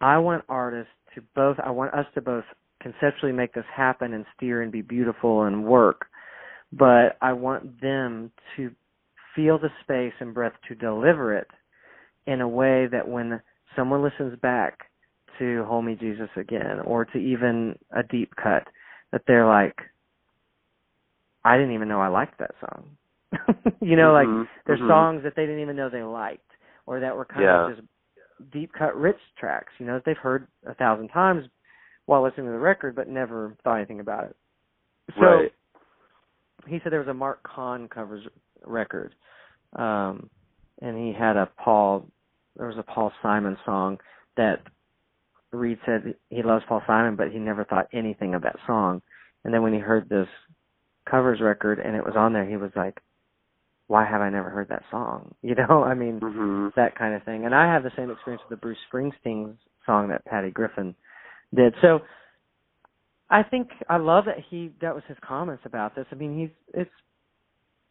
I 0.00 0.18
want 0.18 0.44
artists 0.48 0.92
to 1.14 1.22
both, 1.34 1.56
I 1.64 1.70
want 1.70 1.94
us 1.94 2.06
to 2.14 2.20
both 2.20 2.44
conceptually 2.80 3.32
make 3.32 3.54
this 3.54 3.64
happen 3.74 4.12
and 4.12 4.26
steer 4.36 4.62
and 4.62 4.70
be 4.70 4.82
beautiful 4.82 5.44
and 5.44 5.64
work, 5.64 6.06
but 6.72 7.16
I 7.22 7.32
want 7.32 7.80
them 7.80 8.30
to 8.56 8.70
feel 9.34 9.58
the 9.58 9.70
space 9.82 10.12
and 10.20 10.34
breath 10.34 10.52
to 10.68 10.74
deliver 10.74 11.36
it 11.36 11.48
in 12.26 12.40
a 12.40 12.48
way 12.48 12.86
that 12.90 13.08
when 13.08 13.40
someone 13.76 14.02
listens 14.02 14.38
back 14.40 14.80
to 15.38 15.64
Hold 15.64 15.84
Me 15.84 15.96
Jesus 15.98 16.28
Again 16.36 16.80
or 16.84 17.04
to 17.06 17.18
even 17.18 17.76
a 17.90 18.02
deep 18.02 18.34
cut, 18.36 18.64
that 19.12 19.22
they're 19.26 19.46
like, 19.46 19.76
I 21.44 21.56
didn't 21.56 21.74
even 21.74 21.88
know 21.88 22.00
I 22.00 22.08
liked 22.08 22.38
that 22.38 22.54
song. 22.60 22.96
you 23.80 23.96
know, 23.96 24.12
mm-hmm, 24.12 24.40
like 24.40 24.48
there's 24.66 24.80
mm-hmm. 24.80 24.88
songs 24.88 25.22
that 25.24 25.34
they 25.36 25.42
didn't 25.42 25.60
even 25.60 25.76
know 25.76 25.88
they 25.88 26.02
liked 26.02 26.50
or 26.86 27.00
that 27.00 27.16
were 27.16 27.24
kind 27.24 27.42
yeah. 27.42 27.70
of 27.70 27.76
just 27.76 27.88
deep 28.52 28.72
cut 28.72 28.96
rich 28.96 29.18
tracks, 29.38 29.72
you 29.78 29.86
know, 29.86 29.94
that 29.94 30.04
they've 30.04 30.16
heard 30.16 30.46
a 30.66 30.74
thousand 30.74 31.08
times 31.08 31.44
while 32.06 32.22
listening 32.22 32.46
to 32.46 32.52
the 32.52 32.58
record 32.58 32.94
but 32.94 33.08
never 33.08 33.56
thought 33.64 33.76
anything 33.76 34.00
about 34.00 34.24
it. 34.24 34.36
So 35.18 35.24
right. 35.24 35.52
he 36.66 36.78
said 36.82 36.92
there 36.92 37.00
was 37.00 37.08
a 37.08 37.14
Marc 37.14 37.42
Cohn 37.42 37.88
covers 37.88 38.26
record. 38.64 39.14
Um 39.76 40.30
and 40.80 40.98
he 40.98 41.12
had 41.18 41.36
a 41.36 41.48
Paul 41.62 42.06
there 42.56 42.66
was 42.66 42.78
a 42.78 42.82
Paul 42.82 43.12
Simon 43.22 43.56
song 43.64 43.98
that 44.36 44.60
Reed 45.52 45.78
said 45.86 46.14
he 46.30 46.42
loves 46.42 46.64
Paul 46.68 46.82
Simon 46.86 47.16
but 47.16 47.30
he 47.30 47.38
never 47.38 47.64
thought 47.64 47.88
anything 47.92 48.34
of 48.34 48.42
that 48.42 48.56
song. 48.66 49.02
And 49.44 49.52
then 49.52 49.62
when 49.62 49.74
he 49.74 49.78
heard 49.78 50.08
this 50.08 50.28
covers 51.08 51.40
record 51.40 51.78
and 51.78 51.94
it 51.94 52.04
was 52.04 52.14
on 52.16 52.32
there, 52.32 52.48
he 52.48 52.56
was 52.56 52.70
like, 52.74 52.98
why 53.86 54.06
have 54.06 54.20
I 54.20 54.30
never 54.30 54.50
heard 54.50 54.68
that 54.68 54.82
song? 54.90 55.34
You 55.42 55.54
know, 55.54 55.84
I 55.84 55.94
mean, 55.94 56.20
mm-hmm. 56.20 56.68
that 56.74 56.98
kind 56.98 57.14
of 57.14 57.22
thing. 57.24 57.44
And 57.44 57.54
I 57.54 57.72
have 57.72 57.82
the 57.82 57.92
same 57.96 58.10
experience 58.10 58.42
with 58.48 58.58
the 58.58 58.60
Bruce 58.60 58.78
Springsteen 58.92 59.56
song 59.84 60.08
that 60.08 60.24
Patty 60.24 60.50
Griffin 60.50 60.94
did. 61.54 61.74
So 61.82 62.00
I 63.30 63.42
think 63.42 63.68
I 63.88 63.98
love 63.98 64.24
that 64.24 64.36
he 64.50 64.72
that 64.80 64.94
was 64.94 65.04
his 65.06 65.16
comments 65.26 65.62
about 65.66 65.94
this. 65.94 66.06
I 66.10 66.14
mean, 66.14 66.38
he's 66.38 66.50
it's 66.72 66.90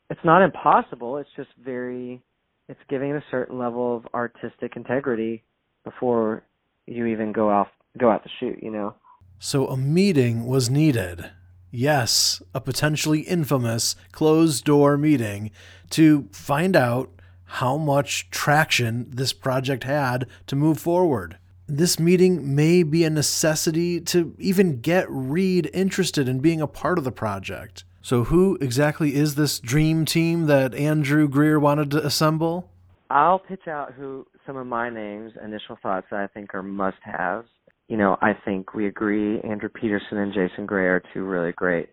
it's 0.10 0.20
not 0.24 0.44
impossible. 0.44 1.18
It's 1.18 1.30
just 1.36 1.50
very 1.64 2.22
it's 2.68 2.80
giving 2.90 3.12
a 3.14 3.24
certain 3.30 3.58
level 3.58 3.98
of 3.98 4.06
artistic 4.14 4.76
integrity 4.76 5.44
before 5.84 6.44
you 6.88 7.06
even 7.08 7.32
go 7.32 7.50
off 7.50 7.68
go 7.98 8.10
out 8.10 8.24
to 8.24 8.30
shoot, 8.40 8.60
you 8.62 8.72
know. 8.72 8.96
So 9.40 9.68
a 9.68 9.78
meeting 9.78 10.46
was 10.46 10.70
needed 10.70 11.30
yes, 11.74 12.42
a 12.54 12.62
potentially 12.62 13.22
infamous 13.22 13.96
closed 14.12 14.64
door 14.64 14.98
meeting 14.98 15.52
to 15.90 16.30
find 16.32 16.76
out 16.76 17.10
how 17.46 17.78
much 17.78 18.30
traction 18.30 19.08
this 19.10 19.34
project 19.34 19.84
had 19.84 20.28
to 20.48 20.56
move 20.56 20.80
forward. 20.80 21.38
This 21.68 22.00
meeting 22.00 22.56
may 22.56 22.84
be 22.84 23.04
a 23.04 23.10
necessity 23.10 24.00
to 24.02 24.36
even 24.38 24.82
get 24.82 25.10
Reed 25.10 25.70
interested 25.74 26.28
in 26.30 26.40
being 26.40 26.62
a 26.62 26.68
part 26.68 26.98
of 26.98 27.04
the 27.04 27.12
project. 27.12 27.84
So, 28.02 28.26
who 28.26 28.58
exactly 28.60 29.16
is 29.16 29.36
this 29.36 29.60
dream 29.60 30.04
team 30.04 30.48
that 30.48 30.76
Andrew 30.76 31.28
Greer 31.30 31.58
wanted 31.60 31.90
to 31.92 32.06
assemble? 32.06 32.70
I'll 33.10 33.40
pitch 33.40 33.68
out 33.68 33.94
who 33.94 34.28
some 34.46 34.58
of 34.58 34.68
my 34.68 34.90
names, 34.90 35.34
initial 35.42 35.78
thoughts 35.82 36.08
that 36.12 36.20
I 36.20 36.28
think 36.28 36.54
are 36.54 36.64
must 36.64 36.98
haves 37.02 37.48
you 37.94 38.00
know, 38.00 38.18
I 38.24 38.32
think 38.44 38.74
we 38.74 38.88
agree 38.88 39.40
Andrew 39.42 39.70
Peterson 39.70 40.18
and 40.18 40.34
Jason 40.34 40.66
Gray 40.66 40.86
are 40.86 41.04
two 41.14 41.26
really 41.26 41.52
great 41.52 41.90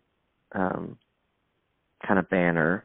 um, 0.54 0.96
kind 2.08 2.18
of 2.18 2.26
banner 2.30 2.84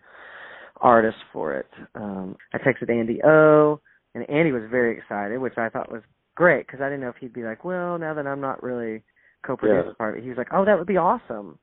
artists 0.82 1.22
for 1.32 1.54
it. 1.54 1.70
Um, 1.96 2.36
I 2.54 2.58
texted 2.58 2.90
Andy 2.90 3.22
O, 3.24 3.80
and 4.16 4.30
Andy 4.30 4.52
was 4.52 4.64
very 4.70 4.98
excited, 4.98 5.40
which 5.40 5.58
I 5.58 5.70
thought 5.70 5.90
was 5.90 6.02
great 6.36 6.68
because 6.68 6.82
I 6.82 6.90
didn't 6.90 7.00
know 7.00 7.08
if 7.08 7.16
he'd 7.22 7.32
be 7.32 7.44
like, 7.44 7.64
well, 7.64 7.98
now 7.98 8.14
that 8.14 8.28
I'm 8.28 8.42
not 8.42 8.62
really 8.62 9.02
co-producing 9.48 9.92
yeah. 9.92 9.98
part 9.98 10.16
of 10.16 10.18
it, 10.18 10.24
he 10.24 10.30
was 10.30 10.38
like, 10.38 10.52
oh, 10.52 10.66
that 10.66 10.78
would 10.78 10.86
be 10.86 10.98
awesome. 10.98 11.58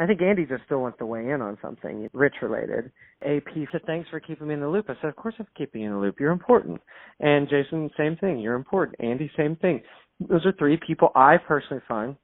I 0.00 0.06
think 0.06 0.20
Andy 0.20 0.44
just 0.44 0.64
still 0.64 0.82
wants 0.82 0.98
to 0.98 1.06
weigh 1.06 1.30
in 1.30 1.40
on 1.40 1.56
something 1.62 2.08
rich 2.14 2.34
related. 2.42 2.90
AP 3.24 3.46
said, 3.70 3.82
thanks 3.86 4.10
for 4.10 4.18
keeping 4.18 4.48
me 4.48 4.54
in 4.54 4.60
the 4.60 4.68
loop. 4.68 4.86
I 4.90 4.94
said, 5.00 5.08
of 5.08 5.16
course 5.16 5.36
I'm 5.38 5.46
keeping 5.56 5.82
you 5.82 5.86
in 5.86 5.94
the 5.94 6.00
loop. 6.00 6.18
You're 6.18 6.32
important. 6.32 6.80
And 7.20 7.48
Jason, 7.48 7.90
same 7.96 8.16
thing. 8.16 8.40
You're 8.40 8.56
important. 8.56 8.96
Andy, 8.98 9.30
same 9.36 9.54
thing 9.54 9.80
those 10.20 10.44
are 10.46 10.52
three 10.52 10.78
people 10.86 11.10
I 11.14 11.36
personally 11.36 11.82
find 11.86 12.16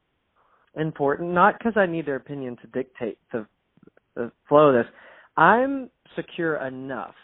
important, 0.77 1.31
not 1.33 1.59
because 1.59 1.75
I 1.77 1.87
need 1.87 2.07
their 2.07 2.17
opinion 2.17 2.57
to 2.63 2.67
dictate 2.69 3.19
the, 3.33 3.47
the 4.15 4.33
flow 4.49 4.69
of 4.69 4.75
this. 4.75 4.93
I'm 5.37 5.91
secure 6.17 6.57
enough. 6.67 7.15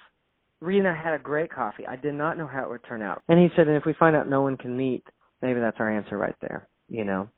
Reed 0.60 0.80
and 0.80 0.88
I 0.88 0.94
had 0.94 1.14
a 1.14 1.18
great 1.18 1.52
coffee. 1.52 1.86
I 1.86 1.96
did 1.96 2.14
not 2.14 2.36
know 2.36 2.46
how 2.46 2.64
it 2.64 2.70
would 2.70 2.84
turn 2.84 3.00
out. 3.00 3.22
And 3.28 3.38
he 3.38 3.48
said, 3.56 3.68
and 3.68 3.76
if 3.76 3.84
we 3.86 3.94
find 3.94 4.16
out 4.16 4.28
no 4.28 4.42
one 4.42 4.56
can 4.56 4.76
meet, 4.76 5.04
maybe 5.40 5.60
that's 5.60 5.76
our 5.78 5.90
answer 5.90 6.18
right 6.18 6.34
there, 6.40 6.68
you 6.88 7.04
know, 7.04 7.28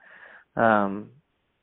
um, 0.57 1.11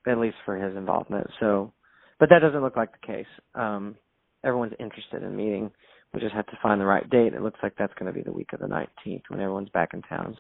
at 0.07 0.19
least 0.19 0.35
for 0.45 0.55
his 0.55 0.75
involvement. 0.77 1.27
So, 1.39 1.73
but 2.19 2.29
that 2.29 2.39
doesn't 2.39 2.61
look 2.61 2.77
like 2.77 2.91
the 2.91 3.07
case. 3.07 3.25
Um, 3.55 3.95
everyone's 4.43 4.73
interested 4.79 5.23
in 5.23 5.35
meeting. 5.35 5.71
We 6.13 6.21
just 6.21 6.35
have 6.35 6.47
to 6.47 6.59
find 6.61 6.79
the 6.79 6.85
right 6.85 7.09
date. 7.09 7.33
It 7.33 7.41
looks 7.41 7.59
like 7.61 7.73
that's 7.77 7.93
going 7.95 8.11
to 8.11 8.17
be 8.17 8.23
the 8.23 8.31
week 8.31 8.53
of 8.53 8.59
the 8.59 8.67
19th 8.67 9.23
when 9.27 9.39
everyone's 9.39 9.69
back 9.69 9.93
in 9.93 10.01
town 10.03 10.37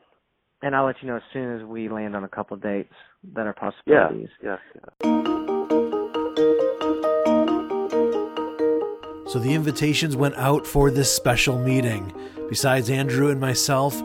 and 0.61 0.75
I'll 0.75 0.85
let 0.85 0.95
you 1.01 1.07
know 1.07 1.17
as 1.17 1.23
soon 1.33 1.59
as 1.59 1.63
we 1.65 1.89
land 1.89 2.15
on 2.15 2.23
a 2.23 2.29
couple 2.29 2.55
of 2.55 2.63
dates 2.63 2.93
that 3.33 3.45
are 3.45 3.53
possibilities. 3.53 4.29
Yeah, 4.41 4.57
yeah, 5.03 5.03
yeah. 5.03 5.37
So 9.27 9.39
the 9.39 9.53
invitations 9.53 10.15
went 10.15 10.35
out 10.35 10.65
for 10.65 10.89
this 10.89 11.13
special 11.13 11.59
meeting. 11.59 12.13
Besides 12.49 12.89
Andrew 12.89 13.29
and 13.29 13.41
myself, 13.41 14.01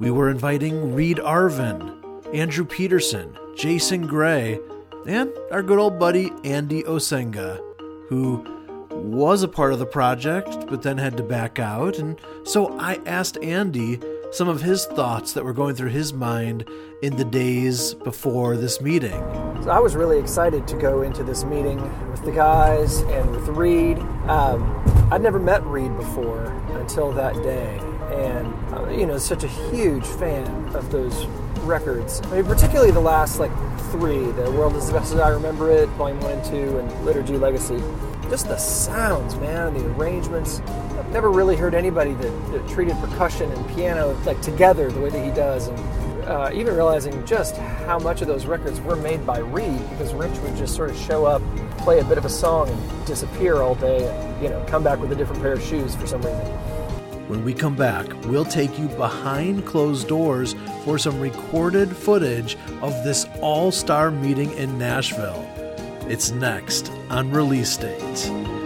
we 0.00 0.10
were 0.10 0.30
inviting 0.30 0.94
Reed 0.94 1.18
Arvin, 1.18 2.34
Andrew 2.34 2.64
Peterson, 2.64 3.36
Jason 3.54 4.06
Gray, 4.06 4.58
and 5.06 5.30
our 5.50 5.62
good 5.62 5.78
old 5.78 5.98
buddy 5.98 6.32
Andy 6.42 6.82
Osenga, 6.84 7.60
who 8.08 8.44
was 8.90 9.42
a 9.42 9.48
part 9.48 9.72
of 9.72 9.78
the 9.78 9.86
project 9.86 10.48
but 10.68 10.82
then 10.82 10.96
had 10.96 11.16
to 11.18 11.22
back 11.22 11.58
out. 11.58 11.98
And 11.98 12.18
so 12.44 12.78
I 12.78 12.98
asked 13.04 13.36
Andy 13.42 14.00
some 14.32 14.48
of 14.48 14.62
his 14.62 14.86
thoughts 14.86 15.34
that 15.34 15.44
were 15.44 15.52
going 15.52 15.74
through 15.74 15.90
his 15.90 16.14
mind 16.14 16.64
in 17.02 17.16
the 17.16 17.24
days 17.24 17.92
before 17.92 18.56
this 18.56 18.80
meeting. 18.80 19.20
So 19.62 19.70
I 19.70 19.78
was 19.78 19.94
really 19.94 20.18
excited 20.18 20.66
to 20.68 20.76
go 20.76 21.02
into 21.02 21.22
this 21.22 21.44
meeting 21.44 21.78
with 22.10 22.24
the 22.24 22.32
guys 22.32 23.00
and 23.00 23.30
with 23.30 23.46
Reed. 23.48 23.98
Um, 24.28 24.82
I'd 25.12 25.22
never 25.22 25.38
met 25.38 25.62
Reed 25.66 25.94
before 25.96 26.46
until 26.70 27.12
that 27.12 27.34
day, 27.42 27.78
and 28.10 28.74
uh, 28.74 28.88
you 28.88 29.06
know, 29.06 29.18
such 29.18 29.44
a 29.44 29.48
huge 29.48 30.06
fan 30.06 30.46
of 30.74 30.90
those 30.90 31.26
records. 31.60 32.22
I 32.24 32.36
mean, 32.36 32.46
particularly 32.46 32.90
the 32.90 33.00
last 33.00 33.38
like 33.38 33.52
three: 33.92 34.24
"The 34.32 34.50
World 34.52 34.74
Is 34.76 34.86
the 34.86 34.94
Best 34.94 35.12
as 35.12 35.20
I 35.20 35.28
Remember 35.28 35.70
It," 35.70 35.90
Volume 35.90 36.20
One 36.20 36.32
and 36.32 36.44
Two, 36.44 36.78
and 36.78 37.04
"Liturgy 37.04 37.36
Legacy." 37.36 37.82
Just 38.30 38.48
the 38.48 38.56
sounds, 38.56 39.36
man, 39.36 39.74
the 39.74 39.86
arrangements 39.94 40.62
never 41.12 41.30
really 41.30 41.56
heard 41.56 41.74
anybody 41.74 42.14
that, 42.14 42.52
that, 42.52 42.68
treated 42.68 42.96
percussion 42.96 43.50
and 43.52 43.68
piano 43.74 44.18
like 44.24 44.40
together 44.40 44.90
the 44.90 45.00
way 45.00 45.10
that 45.10 45.24
he 45.24 45.30
does, 45.30 45.68
and 45.68 46.24
uh, 46.24 46.50
even 46.54 46.74
realizing 46.74 47.24
just 47.26 47.56
how 47.56 47.98
much 47.98 48.22
of 48.22 48.28
those 48.28 48.46
records 48.46 48.80
were 48.80 48.96
made 48.96 49.26
by 49.26 49.38
Reed 49.38 49.78
because 49.90 50.14
Rich 50.14 50.38
would 50.38 50.56
just 50.56 50.74
sort 50.74 50.90
of 50.90 50.96
show 50.96 51.26
up, 51.26 51.42
play 51.78 52.00
a 52.00 52.04
bit 52.04 52.16
of 52.16 52.24
a 52.24 52.30
song, 52.30 52.68
and 52.68 53.06
disappear 53.06 53.60
all 53.60 53.74
day, 53.74 54.08
and 54.08 54.42
you 54.42 54.48
know 54.48 54.64
come 54.66 54.82
back 54.82 54.98
with 55.00 55.12
a 55.12 55.14
different 55.14 55.42
pair 55.42 55.52
of 55.52 55.62
shoes 55.62 55.94
for 55.94 56.06
some 56.06 56.22
reason. 56.22 56.46
When 57.28 57.44
we 57.44 57.54
come 57.54 57.76
back, 57.76 58.06
we'll 58.24 58.44
take 58.44 58.78
you 58.78 58.88
behind 58.88 59.64
closed 59.64 60.08
doors 60.08 60.54
for 60.84 60.98
some 60.98 61.20
recorded 61.20 61.94
footage 61.96 62.56
of 62.80 62.92
this 63.04 63.26
all 63.40 63.70
star 63.70 64.10
meeting 64.10 64.50
in 64.52 64.78
Nashville. 64.78 65.48
It's 66.08 66.30
next 66.30 66.90
on 67.10 67.30
Release 67.30 67.76
Date. 67.76 68.61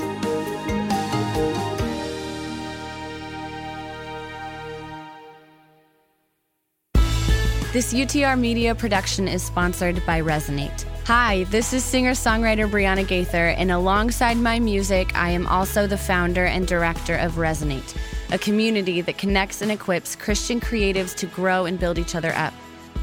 This 7.77 7.93
UTR 7.93 8.41
Media 8.41 8.75
production 8.75 9.29
is 9.29 9.43
sponsored 9.43 9.97
by 10.07 10.23
Resonate. 10.23 10.87
Hi, 11.05 11.45
this 11.51 11.75
is 11.75 11.85
singer 11.85 12.13
songwriter 12.13 12.67
Brianna 12.67 13.07
Gaither, 13.07 13.49
and 13.49 13.71
alongside 13.71 14.39
my 14.39 14.59
music, 14.59 15.15
I 15.15 15.29
am 15.33 15.47
also 15.47 15.87
the 15.87 15.99
founder 15.99 16.47
and 16.47 16.67
director 16.67 17.17
of 17.17 17.33
Resonate, 17.33 17.95
a 18.33 18.39
community 18.39 19.03
that 19.03 19.19
connects 19.19 19.61
and 19.61 19.71
equips 19.71 20.17
Christian 20.17 20.59
creatives 20.59 21.15
to 21.17 21.27
grow 21.27 21.67
and 21.67 21.79
build 21.79 21.99
each 21.99 22.15
other 22.15 22.33
up. 22.33 22.55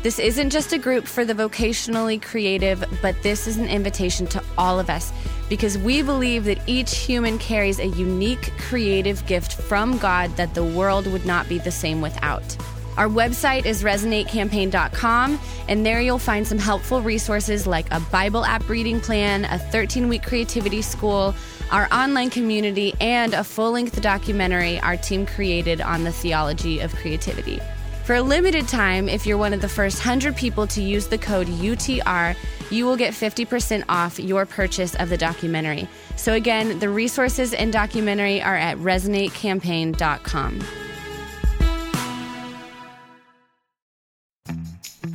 This 0.01 0.17
isn't 0.17 0.49
just 0.49 0.73
a 0.73 0.79
group 0.79 1.05
for 1.05 1.23
the 1.23 1.35
vocationally 1.35 2.19
creative, 2.19 2.83
but 2.99 3.15
this 3.21 3.45
is 3.45 3.57
an 3.57 3.69
invitation 3.69 4.25
to 4.25 4.43
all 4.57 4.79
of 4.79 4.89
us 4.89 5.13
because 5.49 5.77
we 5.77 6.01
believe 6.01 6.45
that 6.45 6.67
each 6.67 6.97
human 6.97 7.37
carries 7.37 7.77
a 7.77 7.89
unique 7.89 8.51
creative 8.57 9.23
gift 9.27 9.53
from 9.53 9.99
God 9.99 10.35
that 10.35 10.55
the 10.55 10.63
world 10.63 11.05
would 11.05 11.27
not 11.27 11.47
be 11.47 11.59
the 11.59 11.69
same 11.69 12.01
without. 12.01 12.57
Our 12.97 13.07
website 13.07 13.65
is 13.65 13.81
resonatecampaign.com, 13.81 15.39
and 15.67 15.85
there 15.85 15.99
you'll 15.99 16.19
find 16.19 16.45
some 16.45 16.59
helpful 16.59 17.01
resources 17.01 17.65
like 17.65 17.91
a 17.91 17.99
Bible 17.99 18.45
app 18.45 18.69
reading 18.69 18.99
plan, 18.99 19.45
a 19.45 19.57
13 19.57 20.07
week 20.07 20.23
creativity 20.23 20.83
school, 20.83 21.33
our 21.71 21.87
online 21.91 22.29
community, 22.29 22.93
and 23.01 23.33
a 23.33 23.43
full 23.43 23.71
length 23.71 23.99
documentary 24.01 24.79
our 24.81 24.95
team 24.95 25.25
created 25.25 25.81
on 25.81 26.03
the 26.03 26.11
theology 26.11 26.81
of 26.81 26.93
creativity. 26.95 27.59
For 28.03 28.15
a 28.15 28.21
limited 28.21 28.67
time, 28.67 29.07
if 29.07 29.25
you're 29.25 29.37
one 29.37 29.53
of 29.53 29.61
the 29.61 29.69
first 29.69 29.99
100 29.99 30.35
people 30.35 30.67
to 30.67 30.81
use 30.81 31.07
the 31.07 31.17
code 31.17 31.47
UTR, 31.47 32.35
you 32.69 32.85
will 32.85 32.97
get 32.97 33.13
50% 33.13 33.85
off 33.87 34.19
your 34.19 34.45
purchase 34.45 34.93
of 34.95 35.07
the 35.09 35.17
documentary. 35.17 35.87
So, 36.17 36.33
again, 36.33 36.79
the 36.79 36.89
resources 36.89 37.53
and 37.53 37.71
documentary 37.71 38.41
are 38.41 38.57
at 38.57 38.77
resonatecampaign.com. 38.77 40.82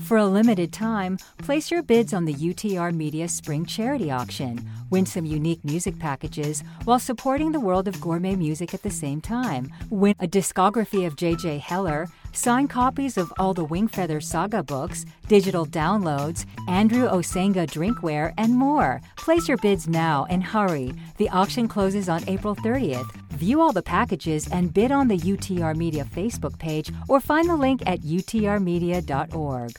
For 0.08 0.16
a 0.16 0.24
limited 0.24 0.72
time, 0.72 1.18
place 1.36 1.70
your 1.70 1.82
bids 1.82 2.14
on 2.14 2.24
the 2.24 2.32
UTR 2.32 2.94
Media 2.94 3.28
Spring 3.28 3.66
Charity 3.66 4.10
Auction. 4.10 4.66
Win 4.88 5.04
some 5.04 5.26
unique 5.26 5.62
music 5.66 5.98
packages 5.98 6.64
while 6.84 6.98
supporting 6.98 7.52
the 7.52 7.60
world 7.60 7.86
of 7.86 8.00
gourmet 8.00 8.34
music 8.34 8.72
at 8.72 8.82
the 8.82 8.88
same 8.88 9.20
time. 9.20 9.70
Win 9.90 10.14
a 10.18 10.26
discography 10.26 11.06
of 11.06 11.14
J.J. 11.14 11.58
Heller, 11.58 12.08
signed 12.32 12.70
copies 12.70 13.18
of 13.18 13.30
all 13.38 13.52
the 13.52 13.66
Wingfeather 13.66 14.22
Saga 14.22 14.62
books, 14.62 15.04
digital 15.26 15.66
downloads, 15.66 16.46
Andrew 16.68 17.06
Osenga 17.06 17.66
drinkware, 17.66 18.32
and 18.38 18.54
more. 18.54 19.02
Place 19.18 19.46
your 19.46 19.58
bids 19.58 19.86
now 19.88 20.26
and 20.30 20.42
hurry. 20.42 20.94
The 21.18 21.28
auction 21.28 21.68
closes 21.68 22.08
on 22.08 22.26
April 22.28 22.56
30th. 22.56 23.10
View 23.38 23.60
all 23.60 23.72
the 23.72 23.82
packages 23.82 24.48
and 24.50 24.74
bid 24.74 24.90
on 24.90 25.06
the 25.06 25.16
UTR 25.16 25.76
Media 25.76 26.04
Facebook 26.04 26.58
page 26.58 26.92
or 27.08 27.20
find 27.20 27.48
the 27.48 27.54
link 27.54 27.82
at 27.86 28.00
utrmedia.org. 28.00 29.72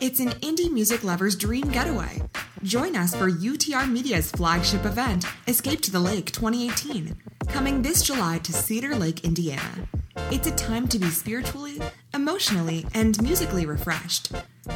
It's 0.00 0.20
an 0.20 0.30
indie 0.40 0.72
music 0.72 1.04
lover's 1.04 1.36
dream 1.36 1.68
getaway. 1.68 2.22
Join 2.62 2.96
us 2.96 3.14
for 3.14 3.30
UTR 3.30 3.90
Media's 3.90 4.30
flagship 4.30 4.86
event, 4.86 5.26
Escape 5.46 5.82
to 5.82 5.90
the 5.90 6.00
Lake 6.00 6.32
2018, 6.32 7.14
coming 7.48 7.82
this 7.82 8.02
July 8.02 8.38
to 8.38 8.54
Cedar 8.54 8.96
Lake, 8.96 9.22
Indiana. 9.22 9.86
It's 10.28 10.48
a 10.48 10.54
time 10.56 10.88
to 10.88 10.98
be 10.98 11.08
spiritually, 11.10 11.80
emotionally, 12.12 12.84
and 12.94 13.20
musically 13.22 13.64
refreshed. 13.64 14.32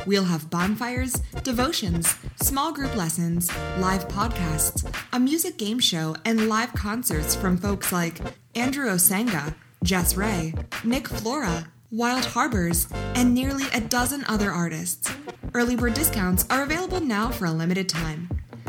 We'll 0.07 0.25
have 0.25 0.49
bonfires, 0.49 1.15
devotions, 1.43 2.15
small 2.37 2.73
group 2.73 2.95
lessons, 2.95 3.51
live 3.79 4.07
podcasts, 4.07 4.89
a 5.13 5.19
music 5.19 5.59
game 5.59 5.81
show, 5.81 6.15
and 6.25 6.49
live 6.49 6.73
concerts 6.75 7.35
from 7.35 7.57
folks 7.57 7.93
like 7.93 8.21
Andrew 8.55 8.89
Osenga, 8.89 9.57
Jess 9.83 10.17
Ray, 10.17 10.55
Nick 10.85 11.09
Flora, 11.09 11.67
Wild 11.91 12.27
Harbors, 12.27 12.87
and 13.17 13.35
nearly 13.35 13.65
a 13.75 13.81
dozen 13.81 14.25
other 14.29 14.53
artists. 14.53 15.13
Early 15.53 15.75
bird 15.75 15.95
discounts 15.95 16.47
are 16.49 16.63
available 16.63 17.01
now 17.01 17.31
for 17.31 17.47
a 17.47 17.53
limited 17.53 17.89
time. 17.89 18.29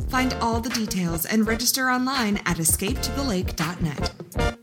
Find 0.09 0.33
all 0.41 0.59
the 0.59 0.69
details 0.69 1.27
and 1.27 1.47
register 1.47 1.91
online 1.91 2.37
at 2.37 2.57
escapetothelake.net. 2.57 4.57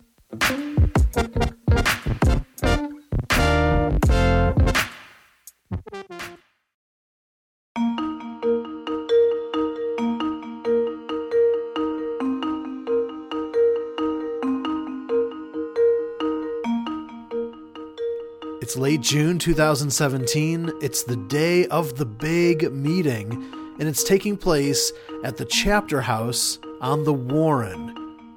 It's 18.68 18.76
late 18.76 19.00
June 19.00 19.38
2017. 19.38 20.70
It's 20.82 21.02
the 21.02 21.16
day 21.16 21.66
of 21.68 21.96
the 21.96 22.04
big 22.04 22.70
meeting, 22.70 23.32
and 23.80 23.88
it's 23.88 24.04
taking 24.04 24.36
place 24.36 24.92
at 25.24 25.38
the 25.38 25.46
chapter 25.46 26.02
house 26.02 26.58
on 26.82 27.04
the 27.04 27.14
Warren. 27.14 27.94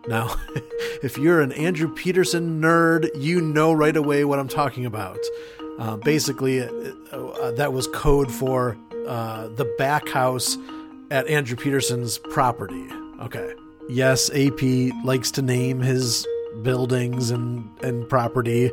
Now, 0.08 0.34
if 1.04 1.17
you're 1.17 1.41
an 1.41 1.52
Andrew 1.52 1.94
Peterson 1.94 2.62
nerd, 2.62 3.10
you 3.13 3.41
know 3.41 3.74
right 3.74 3.98
away 3.98 4.24
what 4.24 4.39
I'm 4.39 4.48
talking 4.48 4.86
about. 4.86 5.20
Uh, 5.78 5.98
basically, 5.98 6.62
uh, 6.62 6.70
uh, 7.12 7.52
that 7.52 7.74
was 7.74 7.88
code 7.88 8.32
for 8.32 8.78
uh, 9.10 9.50
the 9.50 9.65
back 9.78 10.08
house 10.08 10.58
at 11.10 11.28
Andrew 11.28 11.58
Peterson's 11.58 12.17
property. 12.17 12.88
Okay. 13.20 13.54
Yes, 13.89 14.30
AP 14.34 14.62
likes 15.04 15.30
to 15.32 15.41
name 15.41 15.82
his 15.82 16.26
buildings 16.62 17.32
and, 17.32 17.70
and 17.84 18.08
property, 18.08 18.72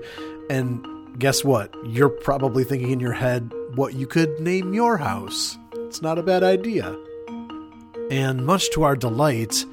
and 0.49 0.87
guess 1.19 1.45
what? 1.45 1.75
You're 1.85 2.09
probably 2.09 2.65
thinking 2.65 2.91
in 2.91 3.01
your 3.01 3.13
head 3.13 3.53
what 3.75 3.95
you 3.95 4.07
could 4.07 4.39
name 4.41 4.73
your 4.73 4.97
house. 4.97 5.59
It's 5.75 6.01
not 6.01 6.19
a 6.19 6.23
bad 6.23 6.43
idea. 6.43 6.97
And 8.11 8.47
much 8.47 8.71
to 8.73 8.85
our 8.85 8.97
delight, 8.97 9.65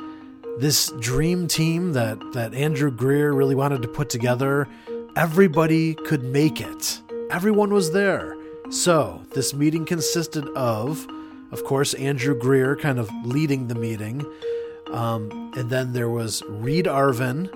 this 0.58 0.91
dream 0.99 1.47
team 1.47 1.93
that, 1.93 2.19
that 2.34 2.53
Andrew 2.53 2.91
Greer 2.91 3.31
really 3.31 3.55
wanted 3.55 3.81
to 3.84 3.88
put 3.88 4.10
together, 4.10 4.67
everybody 5.15 5.93
could 5.93 6.23
make 6.23 6.60
it. 6.60 7.01
Everyone 7.29 7.71
was 7.71 7.91
there. 7.91 8.36
So, 8.69 9.21
this 9.31 9.53
meeting 9.53 9.86
consisted 9.86 10.47
of, 10.49 11.08
of 11.51 11.63
course, 11.63 11.93
Andrew 11.93 12.38
Greer 12.38 12.75
kind 12.75 12.97
of 12.99 13.10
leading 13.23 13.67
the 13.67 13.75
meeting. 13.75 14.25
Um, 14.91 15.51
and 15.55 15.69
then 15.69 15.93
there 15.93 16.10
was 16.10 16.41
Reed 16.47 16.86
Arvin, 16.86 17.49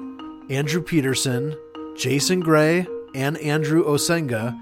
Andrew 0.51 0.81
Peterson, 0.81 1.55
Jason 1.95 2.39
Gray, 2.39 2.85
and 3.13 3.37
Andrew 3.37 3.83
Osenga. 3.85 4.59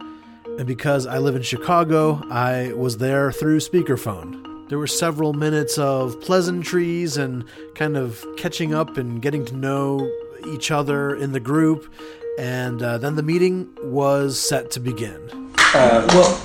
And 0.57 0.65
because 0.65 1.05
I 1.05 1.19
live 1.19 1.35
in 1.35 1.41
Chicago, 1.41 2.21
I 2.29 2.73
was 2.73 2.97
there 2.97 3.31
through 3.31 3.59
speakerphone. 3.59 4.69
There 4.69 4.77
were 4.77 4.87
several 4.87 5.33
minutes 5.33 5.77
of 5.77 6.19
pleasantries 6.19 7.17
and 7.17 7.45
kind 7.75 7.95
of 7.95 8.25
catching 8.37 8.73
up 8.73 8.97
and 8.97 9.21
getting 9.21 9.45
to 9.45 9.55
know 9.55 10.11
each 10.47 10.71
other 10.71 11.15
in 11.15 11.31
the 11.31 11.39
group. 11.39 11.91
And 12.39 12.81
uh, 12.81 12.97
then 12.97 13.15
the 13.15 13.23
meeting 13.23 13.69
was 13.83 14.39
set 14.39 14.71
to 14.71 14.79
begin. 14.79 15.53
Uh, 15.73 16.05
well, 16.09 16.41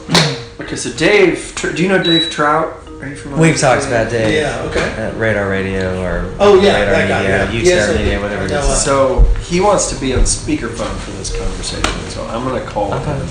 okay, 0.61 0.77
so 0.77 0.93
Dave, 0.97 1.55
do 1.57 1.83
you 1.83 1.89
know 1.89 2.03
Dave 2.03 2.31
Trout? 2.31 2.82
Are 3.03 3.09
you 3.09 3.17
familiar? 3.17 3.43
We've 3.43 3.59
talked 3.61 3.83
Dave? 3.83 3.91
about 3.91 4.11
Dave. 4.13 4.33
Yeah, 4.43 4.63
okay. 4.71 4.81
At 5.03 5.17
Radar 5.17 5.51
Radio 5.51 6.01
or 6.03 6.33
Oh, 6.39 6.61
yeah, 6.61 6.79
Radar 6.79 6.93
that 6.95 7.09
guy, 7.09 7.19
Media, 7.23 7.37
yeah. 7.39 7.51
UTR 7.51 7.65
Yes, 7.65 7.89
I 7.89 7.93
Media, 7.95 8.11
think- 8.11 8.23
whatever 8.23 8.45
it 8.45 8.51
no, 8.51 8.59
is. 8.61 8.85
So 8.85 9.21
he 9.51 9.61
wants 9.61 9.91
to 9.91 10.01
be 10.01 10.15
on 10.15 10.21
speakerphone 10.21 10.95
for 10.99 11.11
this 11.13 11.37
conversation, 11.37 12.11
so 12.11 12.25
I'm 12.29 12.45
gonna 12.45 12.61
call 12.65 12.95
Okay. 12.95 13.05
him. 13.13 13.27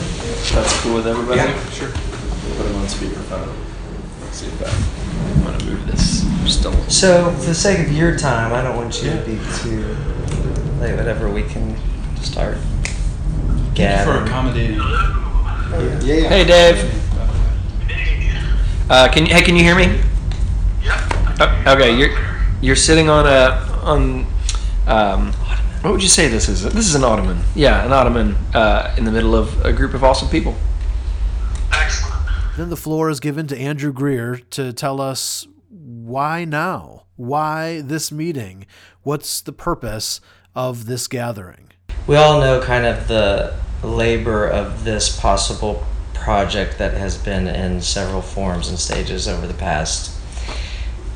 That's 0.54 0.82
cool 0.82 0.96
with 0.96 1.08
everybody? 1.08 1.38
Yeah, 1.40 1.70
sure. 1.72 1.88
Put 2.58 2.66
him 2.68 2.76
on 2.76 2.86
speakerphone. 2.88 3.48
Let's 4.24 4.38
see 4.40 4.48
if 4.48 4.60
that, 4.60 4.74
I'm 5.38 5.44
gonna 5.46 5.64
move 5.64 5.88
this 5.88 6.26
still. 6.54 6.74
So, 6.90 7.32
for 7.40 7.46
the 7.46 7.56
sake 7.56 7.80
of 7.80 7.94
your 7.94 8.18
time, 8.18 8.52
I 8.54 8.62
don't 8.62 8.76
want 8.76 9.02
you 9.02 9.12
to 9.12 9.18
be 9.26 9.40
too 9.64 9.96
late. 10.82 10.98
Whatever, 10.98 11.30
we 11.30 11.44
can 11.44 11.78
start. 12.22 12.58
Thank 12.58 13.58
you 13.58 13.74
Gathering. 13.74 14.24
accommodating. 14.28 14.80
Yeah, 14.80 16.00
yeah. 16.04 16.28
Hey, 16.28 16.44
Dave. 16.44 17.01
Uh, 18.90 19.08
can 19.12 19.26
you, 19.26 19.34
hey, 19.34 19.42
can 19.42 19.56
you 19.56 19.64
hear 19.64 19.76
me? 19.76 20.00
Yeah. 20.84 21.64
okay, 21.68 21.96
you're 21.98 22.18
you're 22.62 22.76
sitting 22.76 23.10
on 23.10 23.26
a 23.26 23.68
on 23.84 24.26
um, 24.88 25.34
what 25.82 25.92
would 25.94 26.04
you 26.04 26.10
say 26.10 26.28
this 26.28 26.48
is? 26.48 26.64
This 26.64 26.88
is 26.88 26.96
an 26.96 27.04
ottoman. 27.04 27.40
Yeah, 27.56 27.86
an 27.86 27.92
ottoman 27.92 28.36
uh, 28.54 28.94
in 28.98 29.06
the 29.06 29.12
middle 29.12 29.36
of 29.36 29.66
a 29.66 29.74
group 29.74 29.94
of 29.94 30.04
awesome 30.04 30.30
people. 30.30 30.56
Excellent. 31.72 32.24
Then 32.58 32.70
the 32.70 32.78
floor 32.78 33.10
is 33.10 33.20
given 33.20 33.48
to 33.48 33.58
Andrew 33.58 33.92
Greer 33.92 34.38
to 34.52 34.74
tell 34.74 35.02
us 35.02 35.48
why 35.70 36.46
now? 36.46 37.06
Why 37.16 37.82
this 37.82 38.12
meeting? 38.12 38.66
What's 39.04 39.42
the 39.42 39.54
purpose 39.54 40.22
of 40.56 40.86
this 40.86 41.08
gathering? 41.08 41.72
We 42.06 42.16
all 42.16 42.40
know 42.40 42.62
kind 42.62 42.86
of 42.86 43.08
the 43.08 43.56
labor 43.84 44.48
of 44.48 44.84
this 44.84 45.20
possible 45.20 45.86
project 46.22 46.78
that 46.78 46.94
has 46.94 47.18
been 47.18 47.48
in 47.48 47.82
several 47.82 48.22
forms 48.22 48.70
and 48.70 48.80
stages 48.80 49.28
over 49.28 49.48
the 49.48 49.54
past, 49.54 50.12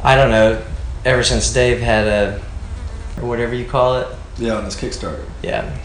I 0.04 0.16
don't 0.16 0.32
know, 0.32 0.64
ever 1.06 1.24
since 1.24 1.52
Dave 1.54 1.80
had 1.80 2.08
a, 2.08 2.42
or 3.22 3.28
whatever 3.28 3.54
you 3.56 3.66
call 3.66 3.98
it. 3.98 4.08
Yeah, 4.38 4.56
on 4.56 4.66
his 4.66 4.76
Kickstarter. 4.76 5.24
Yeah. 5.42 5.78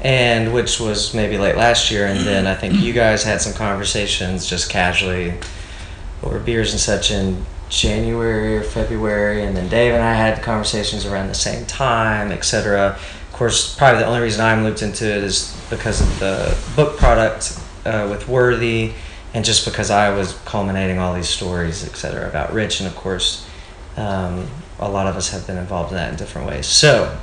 and 0.00 0.52
which 0.54 0.80
was 0.80 1.14
maybe 1.14 1.38
late 1.38 1.56
last 1.56 1.90
year, 1.90 2.06
and 2.06 2.20
then 2.20 2.46
I 2.46 2.54
think 2.54 2.74
you 2.74 2.92
guys 2.92 3.22
had 3.24 3.40
some 3.40 3.52
conversations 3.52 4.46
just 4.48 4.70
casually 4.70 5.34
over 6.22 6.38
beers 6.38 6.72
and 6.72 6.80
such 6.80 7.10
in 7.10 7.44
January 7.68 8.56
or 8.56 8.62
February, 8.62 9.44
and 9.44 9.56
then 9.56 9.68
Dave 9.68 9.92
and 9.94 10.02
I 10.02 10.14
had 10.14 10.42
conversations 10.42 11.04
around 11.06 11.28
the 11.28 11.34
same 11.34 11.66
time, 11.66 12.32
etc. 12.32 12.96
Of 13.26 13.32
course, 13.32 13.76
probably 13.76 14.00
the 14.00 14.06
only 14.06 14.20
reason 14.20 14.40
I'm 14.44 14.64
looped 14.64 14.82
into 14.82 15.04
it 15.04 15.22
is 15.22 15.54
because 15.70 16.00
of 16.00 16.18
the 16.18 16.56
book 16.74 16.96
product 16.96 17.58
uh, 17.84 18.06
with 18.10 18.28
Worthy, 18.28 18.92
and 19.34 19.44
just 19.44 19.64
because 19.64 19.90
I 19.90 20.10
was 20.10 20.32
culminating 20.44 20.98
all 20.98 21.14
these 21.14 21.28
stories, 21.28 21.84
etc., 21.84 22.28
about 22.28 22.52
Rich, 22.52 22.80
and 22.80 22.88
of 22.88 22.96
course, 22.96 23.46
um, 23.96 24.48
a 24.78 24.88
lot 24.88 25.06
of 25.06 25.16
us 25.16 25.30
have 25.30 25.46
been 25.46 25.58
involved 25.58 25.90
in 25.90 25.96
that 25.96 26.10
in 26.10 26.16
different 26.16 26.46
ways. 26.48 26.66
So. 26.66 27.16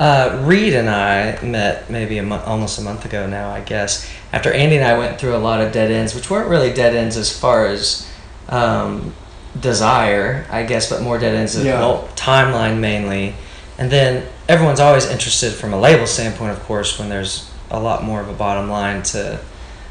Uh, 0.00 0.40
Reed 0.44 0.72
and 0.74 0.90
I 0.90 1.40
met 1.42 1.88
maybe 1.88 2.18
a 2.18 2.24
month, 2.24 2.44
almost 2.48 2.76
a 2.78 2.82
month 2.82 3.04
ago 3.04 3.28
now, 3.28 3.50
I 3.50 3.60
guess. 3.60 4.10
After 4.32 4.52
Andy 4.52 4.76
and 4.76 4.84
I 4.84 4.98
went 4.98 5.20
through 5.20 5.36
a 5.36 5.38
lot 5.38 5.60
of 5.60 5.70
dead 5.70 5.92
ends, 5.92 6.12
which 6.12 6.28
weren't 6.28 6.48
really 6.48 6.72
dead 6.72 6.96
ends 6.96 7.16
as 7.16 7.38
far 7.38 7.66
as 7.66 8.10
um, 8.48 9.14
desire, 9.60 10.44
I 10.50 10.64
guess, 10.64 10.90
but 10.90 11.02
more 11.02 11.18
dead 11.18 11.36
ends 11.36 11.54
of 11.54 11.64
Yeah. 11.64 12.02
timeline 12.16 12.78
mainly. 12.80 13.34
And 13.78 13.92
then 13.92 14.26
everyone's 14.48 14.80
always 14.80 15.06
interested 15.06 15.52
from 15.52 15.72
a 15.72 15.78
label 15.78 16.06
standpoint, 16.06 16.50
of 16.52 16.62
course, 16.64 16.98
when 16.98 17.08
there's 17.08 17.48
a 17.72 17.80
lot 17.80 18.04
more 18.04 18.20
of 18.20 18.28
a 18.28 18.32
bottom 18.32 18.70
line 18.70 19.02
to 19.02 19.40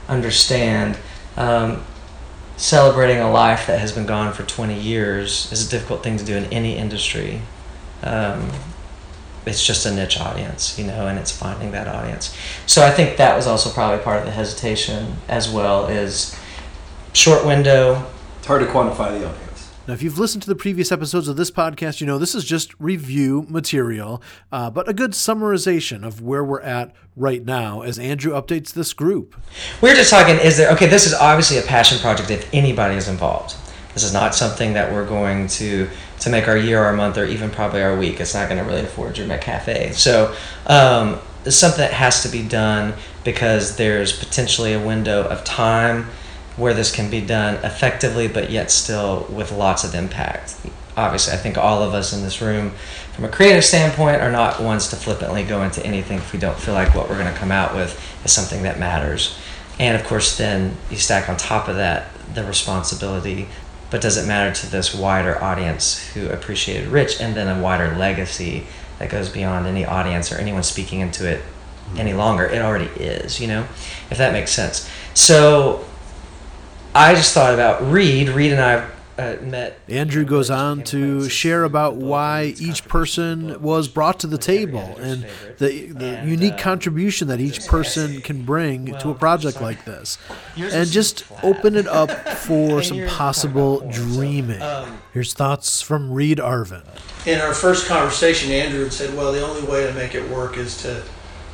understand. 0.07 0.97
Um, 1.35 1.83
celebrating 2.57 3.17
a 3.17 3.31
life 3.31 3.65
that 3.65 3.79
has 3.79 3.91
been 3.91 4.05
gone 4.05 4.31
for 4.33 4.43
20 4.43 4.79
years 4.79 5.51
is 5.51 5.65
a 5.65 5.69
difficult 5.69 6.03
thing 6.03 6.17
to 6.17 6.23
do 6.23 6.35
in 6.37 6.45
any 6.45 6.77
industry. 6.77 7.41
Um, 8.03 8.51
it's 9.45 9.65
just 9.65 9.85
a 9.87 9.93
niche 9.93 10.19
audience, 10.19 10.77
you 10.77 10.85
know, 10.85 11.07
and 11.07 11.17
it's 11.17 11.31
finding 11.31 11.71
that 11.71 11.87
audience. 11.87 12.35
So 12.67 12.85
I 12.85 12.91
think 12.91 13.17
that 13.17 13.35
was 13.35 13.47
also 13.47 13.71
probably 13.71 14.03
part 14.03 14.19
of 14.19 14.25
the 14.25 14.31
hesitation 14.31 15.15
as 15.27 15.49
well 15.49 15.87
is 15.87 16.37
short 17.13 17.45
window. 17.45 18.05
It's 18.37 18.47
hard 18.47 18.61
to 18.61 18.67
quantify 18.67 19.19
the 19.19 19.27
audience. 19.27 19.50
Now, 19.87 19.95
if 19.95 20.03
you've 20.03 20.19
listened 20.19 20.43
to 20.43 20.47
the 20.47 20.55
previous 20.55 20.91
episodes 20.91 21.27
of 21.27 21.37
this 21.37 21.49
podcast, 21.49 22.01
you 22.01 22.07
know 22.07 22.19
this 22.19 22.35
is 22.35 22.43
just 22.43 22.79
review 22.79 23.47
material, 23.49 24.21
uh, 24.51 24.69
but 24.69 24.87
a 24.87 24.93
good 24.93 25.11
summarization 25.11 26.05
of 26.05 26.21
where 26.21 26.43
we're 26.43 26.61
at 26.61 26.93
right 27.15 27.43
now 27.43 27.81
as 27.81 27.97
Andrew 27.97 28.33
updates 28.33 28.73
this 28.73 28.93
group. 28.93 29.35
We're 29.81 29.95
just 29.95 30.11
talking, 30.11 30.37
is 30.37 30.57
there, 30.57 30.71
okay, 30.73 30.85
this 30.85 31.07
is 31.07 31.15
obviously 31.15 31.57
a 31.57 31.63
passion 31.63 31.97
project 31.97 32.29
if 32.29 32.47
anybody 32.53 32.95
is 32.95 33.07
involved. 33.07 33.55
This 33.95 34.03
is 34.03 34.13
not 34.13 34.35
something 34.35 34.73
that 34.73 34.91
we're 34.91 35.07
going 35.07 35.47
to 35.47 35.89
to 36.19 36.29
make 36.29 36.47
our 36.47 36.55
year, 36.55 36.83
our 36.83 36.93
month, 36.93 37.17
or 37.17 37.25
even 37.25 37.49
probably 37.49 37.81
our 37.81 37.97
week. 37.97 38.19
It's 38.19 38.35
not 38.35 38.47
going 38.47 38.63
to 38.63 38.69
really 38.69 38.83
afford 38.83 39.17
your 39.17 39.27
McCafe. 39.27 39.95
So 39.95 40.35
um, 40.67 41.19
it's 41.43 41.55
something 41.55 41.79
that 41.79 41.93
has 41.93 42.21
to 42.21 42.29
be 42.29 42.43
done 42.43 42.93
because 43.23 43.77
there's 43.77 44.17
potentially 44.17 44.73
a 44.73 44.79
window 44.79 45.23
of 45.23 45.43
time 45.43 46.07
where 46.57 46.73
this 46.73 46.91
can 46.91 47.09
be 47.09 47.21
done 47.21 47.55
effectively, 47.63 48.27
but 48.27 48.49
yet 48.49 48.71
still 48.71 49.25
with 49.29 49.51
lots 49.51 49.83
of 49.83 49.95
impact. 49.95 50.55
Obviously, 50.97 51.33
I 51.33 51.37
think 51.37 51.57
all 51.57 51.81
of 51.81 51.93
us 51.93 52.11
in 52.13 52.21
this 52.21 52.41
room, 52.41 52.71
from 53.13 53.25
a 53.25 53.29
creative 53.29 53.63
standpoint, 53.63 54.21
are 54.21 54.31
not 54.31 54.61
ones 54.61 54.89
to 54.89 54.95
flippantly 54.95 55.43
go 55.43 55.63
into 55.63 55.85
anything 55.85 56.17
if 56.17 56.33
we 56.33 56.39
don't 56.39 56.57
feel 56.57 56.73
like 56.73 56.93
what 56.93 57.09
we're 57.09 57.17
going 57.17 57.31
to 57.33 57.39
come 57.39 57.51
out 57.51 57.73
with 57.73 57.99
is 58.25 58.33
something 58.33 58.63
that 58.63 58.77
matters. 58.77 59.37
And 59.79 59.99
of 59.99 60.05
course, 60.05 60.37
then 60.37 60.75
you 60.89 60.97
stack 60.97 61.29
on 61.29 61.37
top 61.37 61.67
of 61.67 61.77
that 61.77 62.09
the 62.33 62.43
responsibility. 62.43 63.47
But 63.89 64.01
does 64.01 64.17
it 64.17 64.27
matter 64.27 64.53
to 64.53 64.71
this 64.71 64.93
wider 64.93 65.41
audience 65.43 65.99
who 66.09 66.29
appreciated 66.29 66.89
Rich 66.89 67.19
and 67.19 67.35
then 67.35 67.47
a 67.47 67.61
wider 67.61 67.95
legacy 67.95 68.67
that 68.99 69.09
goes 69.09 69.29
beyond 69.29 69.67
any 69.67 69.85
audience 69.85 70.31
or 70.31 70.35
anyone 70.35 70.63
speaking 70.63 70.99
into 70.99 71.27
it 71.27 71.41
any 71.97 72.11
mm-hmm. 72.11 72.19
longer? 72.19 72.45
It 72.45 72.61
already 72.61 72.85
is, 73.01 73.39
you 73.39 73.47
know, 73.47 73.61
if 74.09 74.17
that 74.17 74.33
makes 74.33 74.51
sense. 74.51 74.89
So 75.13 75.85
I 76.93 77.15
just 77.15 77.33
thought 77.33 77.53
about 77.53 77.81
Reed. 77.89 78.29
Reed 78.29 78.51
and 78.51 78.61
I 78.61 78.89
uh, 79.17 79.37
met. 79.41 79.79
Andrew 79.87 80.25
goes 80.25 80.49
on 80.49 80.83
to 80.85 81.29
share 81.29 81.63
about 81.63 81.95
why 81.95 82.53
each 82.59 82.85
person 82.87 83.61
was 83.61 83.87
brought 83.87 84.19
to 84.21 84.27
the 84.27 84.37
table 84.37 84.97
and 84.99 85.25
the, 85.57 85.87
the 85.87 86.23
unique 86.25 86.57
contribution 86.57 87.27
that 87.29 87.39
each 87.39 87.65
person 87.67 88.21
can 88.21 88.43
bring 88.43 88.97
to 88.99 89.09
a 89.09 89.15
project 89.15 89.61
like 89.61 89.85
this. 89.85 90.17
And 90.57 90.89
just 90.89 91.23
open 91.43 91.75
it 91.75 91.87
up 91.87 92.11
for 92.39 92.81
some 92.83 93.07
possible 93.07 93.89
dreaming. 93.91 94.61
Here's 95.13 95.33
thoughts 95.33 95.81
from 95.81 96.11
Reed 96.11 96.39
Arvin. 96.39 96.83
in 97.25 97.39
our 97.39 97.53
first 97.53 97.87
conversation, 97.87 98.51
Andrew 98.51 98.83
had 98.83 98.93
said, 98.93 99.15
"Well, 99.15 99.31
the 99.31 99.45
only 99.45 99.63
way 99.63 99.85
to 99.85 99.93
make 99.93 100.15
it 100.15 100.29
work 100.29 100.57
is 100.57 100.81
to 100.81 101.03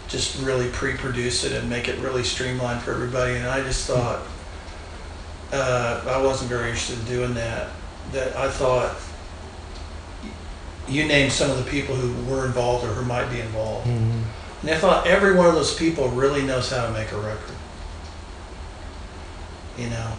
just 0.08 0.42
really 0.42 0.70
pre-produce 0.70 1.44
it 1.44 1.52
and 1.52 1.70
make 1.70 1.88
it 1.88 2.00
really 2.00 2.24
streamlined 2.24 2.82
for 2.82 2.92
everybody." 2.92 3.36
And 3.36 3.48
I 3.48 3.62
just 3.62 3.86
thought 3.86 4.22
uh, 5.52 6.04
I 6.08 6.22
wasn't 6.22 6.50
very 6.50 6.70
interested 6.70 7.00
in 7.00 7.06
doing 7.06 7.34
that. 7.36 7.70
That 8.12 8.36
I 8.36 8.50
thought 8.50 8.96
you 10.88 11.06
named 11.06 11.32
some 11.32 11.52
of 11.52 11.58
the 11.64 11.70
people 11.70 11.96
who 11.96 12.32
were 12.32 12.46
involved 12.46 12.86
or 12.86 12.90
who 12.90 13.06
might 13.06 13.30
be 13.30 13.40
involved, 13.42 13.88
and 13.88 14.70
I 14.70 14.78
thought 14.78 15.06
every 15.08 15.36
one 15.36 15.46
of 15.48 15.56
those 15.56 15.76
people 15.76 16.08
really 16.10 16.42
knows 16.44 16.70
how 16.72 16.86
to 16.86 16.92
make 16.94 17.12
a 17.12 17.18
record. 17.18 17.56
You 19.78 19.90
know, 19.90 20.14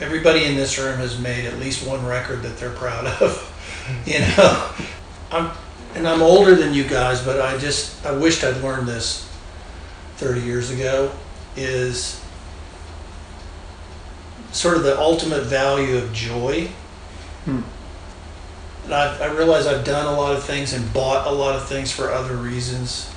everybody 0.00 0.44
in 0.44 0.56
this 0.56 0.78
room 0.78 0.96
has 0.98 1.18
made 1.18 1.44
at 1.44 1.58
least 1.58 1.86
one 1.86 2.04
record 2.04 2.42
that 2.42 2.56
they're 2.58 2.70
proud 2.70 3.06
of. 3.22 3.52
you 4.06 4.20
know, 4.20 4.70
I'm 5.30 5.50
and 5.94 6.06
I'm 6.06 6.22
older 6.22 6.54
than 6.54 6.74
you 6.74 6.84
guys, 6.84 7.22
but 7.22 7.40
I 7.40 7.56
just 7.58 8.04
I 8.04 8.12
wished 8.12 8.44
I'd 8.44 8.62
learned 8.62 8.88
this 8.88 9.28
30 10.16 10.40
years 10.42 10.70
ago. 10.70 11.10
Is 11.56 12.20
sort 14.56 14.76
of 14.76 14.82
the 14.82 14.98
ultimate 14.98 15.44
value 15.44 15.98
of 15.98 16.12
joy. 16.12 16.68
Hmm. 17.44 17.60
And 18.84 18.94
I, 18.94 19.18
I 19.18 19.32
realize 19.32 19.66
I've 19.66 19.84
done 19.84 20.06
a 20.06 20.16
lot 20.16 20.34
of 20.34 20.44
things 20.44 20.72
and 20.72 20.92
bought 20.92 21.26
a 21.26 21.30
lot 21.30 21.56
of 21.56 21.68
things 21.68 21.92
for 21.92 22.10
other 22.10 22.36
reasons. 22.36 23.12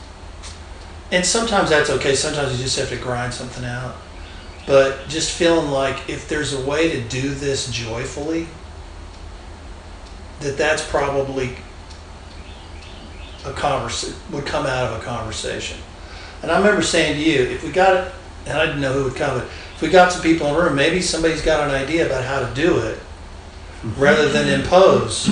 And 1.11 1.25
sometimes 1.25 1.69
that's 1.69 1.89
okay. 1.89 2.15
Sometimes 2.15 2.57
you 2.57 2.63
just 2.63 2.77
have 2.77 2.89
to 2.89 2.97
grind 2.97 3.33
something 3.33 3.65
out. 3.65 3.95
But 4.67 5.07
just 5.07 5.31
feeling 5.31 5.71
like 5.71 6.09
if 6.09 6.27
there's 6.27 6.53
a 6.53 6.65
way 6.65 6.91
to 6.91 7.01
do 7.07 7.33
this 7.33 7.71
joyfully, 7.71 8.47
that 10.41 10.57
that's 10.57 10.87
probably 10.87 11.55
a 13.45 13.53
convers 13.53 14.13
would 14.31 14.45
come 14.45 14.65
out 14.65 14.91
of 14.91 15.01
a 15.01 15.03
conversation. 15.03 15.77
And 16.41 16.51
I 16.51 16.57
remember 16.57 16.81
saying 16.81 17.15
to 17.15 17.21
you, 17.21 17.43
if 17.43 17.63
we 17.63 17.71
got 17.71 17.95
it, 17.95 18.13
and 18.45 18.57
I 18.57 18.65
didn't 18.65 18.81
know 18.81 18.93
who 18.93 19.05
would 19.05 19.15
come, 19.15 19.39
but 19.39 19.47
if 19.79 19.83
we 19.83 19.89
got 19.89 20.11
some 20.11 20.21
people 20.21 20.45
in 20.47 20.55
the 20.55 20.61
room, 20.61 20.75
maybe 20.75 21.01
somebody's 21.01 21.41
got 21.41 21.69
an 21.69 21.73
idea 21.73 22.05
about 22.05 22.25
how 22.25 22.41
to 22.41 22.53
do 22.53 22.79
it, 22.79 22.99
rather 23.97 24.27
than 24.27 24.49
impose 24.59 25.29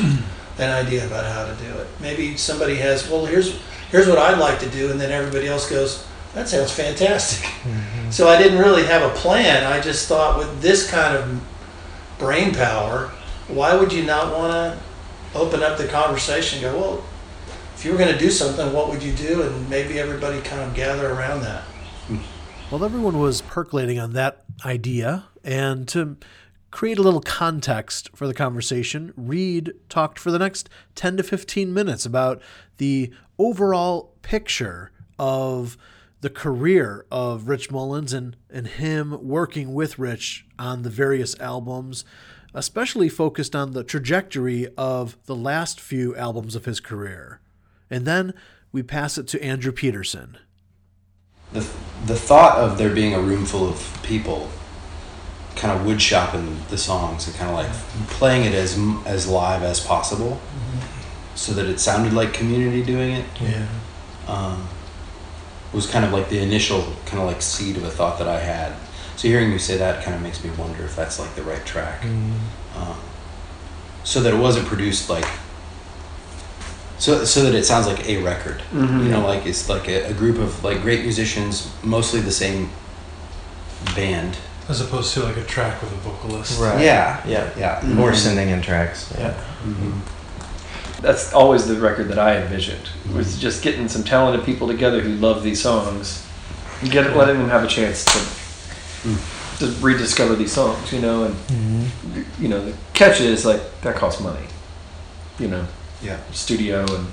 an 0.57 0.69
idea 0.69 1.05
about 1.05 1.25
how 1.25 1.45
to 1.45 1.53
do 1.61 1.77
it. 1.77 1.87
Maybe 1.99 2.37
somebody 2.37 2.75
has, 2.75 3.09
well, 3.09 3.25
here's 3.25 3.59
here's 3.91 4.07
what 4.07 4.17
I'd 4.17 4.39
like 4.39 4.59
to 4.59 4.69
do, 4.69 4.89
and 4.89 5.01
then 5.01 5.11
everybody 5.11 5.49
else 5.49 5.69
goes, 5.69 6.07
that 6.33 6.47
sounds 6.47 6.71
fantastic. 6.71 7.43
Mm-hmm. 7.43 8.09
So 8.09 8.29
I 8.29 8.41
didn't 8.41 8.59
really 8.59 8.85
have 8.85 9.01
a 9.01 9.13
plan. 9.15 9.65
I 9.65 9.81
just 9.81 10.07
thought 10.07 10.37
with 10.37 10.61
this 10.61 10.89
kind 10.89 11.17
of 11.17 11.43
brain 12.17 12.53
power, 12.53 13.11
why 13.49 13.75
would 13.75 13.91
you 13.91 14.03
not 14.05 14.31
want 14.31 14.53
to 14.53 14.79
open 15.37 15.61
up 15.61 15.77
the 15.77 15.87
conversation? 15.87 16.63
and 16.63 16.73
Go, 16.73 16.79
well, 16.79 17.03
if 17.75 17.83
you 17.83 17.91
were 17.91 17.97
going 17.97 18.13
to 18.13 18.17
do 18.17 18.31
something, 18.31 18.71
what 18.71 18.87
would 18.87 19.03
you 19.03 19.11
do? 19.11 19.41
And 19.41 19.69
maybe 19.69 19.99
everybody 19.99 20.39
kind 20.39 20.61
of 20.61 20.73
gather 20.73 21.11
around 21.11 21.41
that. 21.41 21.63
While 22.69 22.83
everyone 22.83 23.17
was 23.17 23.41
percolating 23.43 23.97
on 23.97 24.11
that 24.11 24.43
idea, 24.65 25.23
and 25.41 25.87
to 25.87 26.17
create 26.69 26.97
a 26.97 27.01
little 27.01 27.21
context 27.21 28.09
for 28.13 28.27
the 28.27 28.33
conversation, 28.33 29.13
Reed 29.15 29.71
talked 29.87 30.19
for 30.19 30.31
the 30.31 30.39
next 30.39 30.67
10 30.95 31.15
to 31.15 31.23
15 31.23 31.73
minutes 31.73 32.05
about 32.05 32.41
the 32.75 33.13
overall 33.39 34.13
picture 34.21 34.91
of 35.17 35.77
the 36.19 36.29
career 36.29 37.05
of 37.09 37.47
Rich 37.47 37.71
Mullins 37.71 38.11
and, 38.11 38.35
and 38.49 38.67
him 38.67 39.17
working 39.25 39.73
with 39.73 39.97
Rich 39.97 40.45
on 40.59 40.81
the 40.81 40.89
various 40.89 41.39
albums, 41.39 42.03
especially 42.53 43.07
focused 43.07 43.55
on 43.55 43.71
the 43.71 43.85
trajectory 43.85 44.67
of 44.77 45.15
the 45.25 45.35
last 45.35 45.79
few 45.79 46.13
albums 46.17 46.53
of 46.53 46.65
his 46.65 46.81
career. 46.81 47.39
And 47.89 48.05
then 48.05 48.33
we 48.73 48.83
pass 48.83 49.17
it 49.17 49.25
to 49.29 49.41
Andrew 49.41 49.71
Peterson. 49.71 50.37
The 51.53 51.65
the 52.05 52.15
thought 52.15 52.57
of 52.57 52.77
there 52.77 52.93
being 52.93 53.13
a 53.13 53.19
room 53.19 53.45
full 53.45 53.67
of 53.67 53.99
people 54.03 54.49
kind 55.55 55.77
of 55.77 55.85
wood 55.85 55.99
shopping 56.01 56.59
the 56.69 56.77
songs 56.77 57.25
and 57.27 57.35
kind 57.35 57.49
of 57.49 57.55
like 57.55 57.71
playing 58.09 58.45
it 58.45 58.53
as 58.53 58.77
as 59.05 59.27
live 59.27 59.63
as 59.63 59.79
possible 59.79 60.39
so 61.35 61.53
that 61.53 61.65
it 61.65 61.79
sounded 61.79 62.13
like 62.13 62.33
community 62.33 62.83
doing 62.83 63.13
it 63.13 63.25
Yeah. 63.41 63.65
um, 64.27 64.67
was 65.73 65.87
kind 65.89 66.05
of 66.05 66.11
like 66.13 66.29
the 66.29 66.39
initial 66.39 66.81
kind 67.05 67.19
of 67.21 67.27
like 67.27 67.41
seed 67.41 67.77
of 67.77 67.83
a 67.83 67.89
thought 67.91 68.17
that 68.19 68.27
I 68.27 68.39
had. 68.39 68.73
So 69.17 69.27
hearing 69.27 69.51
you 69.51 69.59
say 69.59 69.77
that 69.77 70.03
kind 70.03 70.15
of 70.15 70.21
makes 70.21 70.43
me 70.43 70.49
wonder 70.51 70.83
if 70.83 70.95
that's 70.95 71.19
like 71.19 71.33
the 71.35 71.43
right 71.43 71.63
track. 71.65 72.03
Um, 72.75 72.97
so 74.03 74.21
that 74.21 74.33
it 74.33 74.37
wasn't 74.37 74.67
produced 74.67 75.09
like 75.09 75.25
So, 76.99 77.25
so 77.25 77.43
that 77.43 77.53
it 77.53 77.63
sounds 77.65 77.85
like 77.87 78.07
a 78.09 78.17
record. 78.23 78.61
Mhm. 78.73 79.03
You 79.03 79.09
know, 79.11 79.25
like 79.25 79.45
it's 79.45 79.69
like 79.69 79.87
a, 79.87 80.09
a 80.09 80.13
group 80.13 80.39
of 80.39 80.63
like 80.63 80.81
great 80.81 81.01
musicians, 81.03 81.69
mostly 81.83 82.21
the 82.21 82.31
same 82.31 82.69
band. 83.95 84.37
As 84.69 84.81
opposed 84.81 85.13
to 85.13 85.23
like 85.23 85.37
a 85.37 85.43
track 85.43 85.81
with 85.81 85.91
a 85.93 85.95
vocalist. 85.97 86.59
Right. 86.59 86.83
Yeah. 86.83 87.21
Yeah. 87.27 87.49
Yeah. 87.57 87.79
Or 88.01 88.11
Mhm. 88.11 88.15
sending 88.15 88.49
in 88.49 88.61
tracks. 88.61 89.13
Yeah. 89.17 89.33
That's 91.01 91.31
always 91.33 91.67
the 91.67 91.75
record 91.75 92.07
that 92.09 92.17
I 92.19 92.37
envisioned. 92.37 92.89
Was 93.13 93.37
just 93.37 93.61
getting 93.61 93.87
some 93.87 94.03
talented 94.03 94.43
people 94.45 94.67
together 94.67 94.99
who 95.01 95.09
love 95.15 95.43
these 95.43 95.61
songs, 95.61 96.23
and 96.81 96.89
get 96.91 97.15
letting 97.15 97.37
them 97.37 97.49
have 97.49 97.63
a 97.63 97.67
chance 97.67 98.03
to 98.05 98.19
to 99.59 99.71
rediscover 99.79 100.35
these 100.35 100.51
songs. 100.51 100.91
You 100.91 101.01
know, 101.01 101.23
and 101.25 101.35
Mm-hmm. 101.35 102.43
you 102.43 102.49
know 102.49 102.65
the 102.65 102.73
catch 102.93 103.21
is 103.21 103.45
like 103.45 103.61
that 103.81 103.95
costs 103.95 104.19
money. 104.21 104.47
You 105.39 105.49
know, 105.49 105.67
Yeah. 106.01 106.17
studio 106.31 106.85
and 106.93 107.07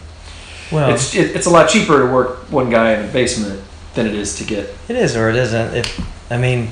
Well- 0.70 0.92
it's 0.94 1.14
it, 1.14 1.34
it's 1.36 1.46
a 1.46 1.50
lot 1.50 1.68
cheaper 1.68 2.00
to 2.00 2.06
work 2.06 2.50
one 2.50 2.70
guy 2.70 2.92
in 2.92 3.04
a 3.04 3.08
basement 3.08 3.60
than 3.94 4.06
it 4.06 4.14
is 4.14 4.36
to 4.38 4.44
get 4.44 4.74
It 4.88 4.96
is 4.96 5.16
or 5.16 5.28
it 5.30 5.36
isn't. 5.36 5.74
If 5.74 6.00
I 6.30 6.36
mean, 6.38 6.70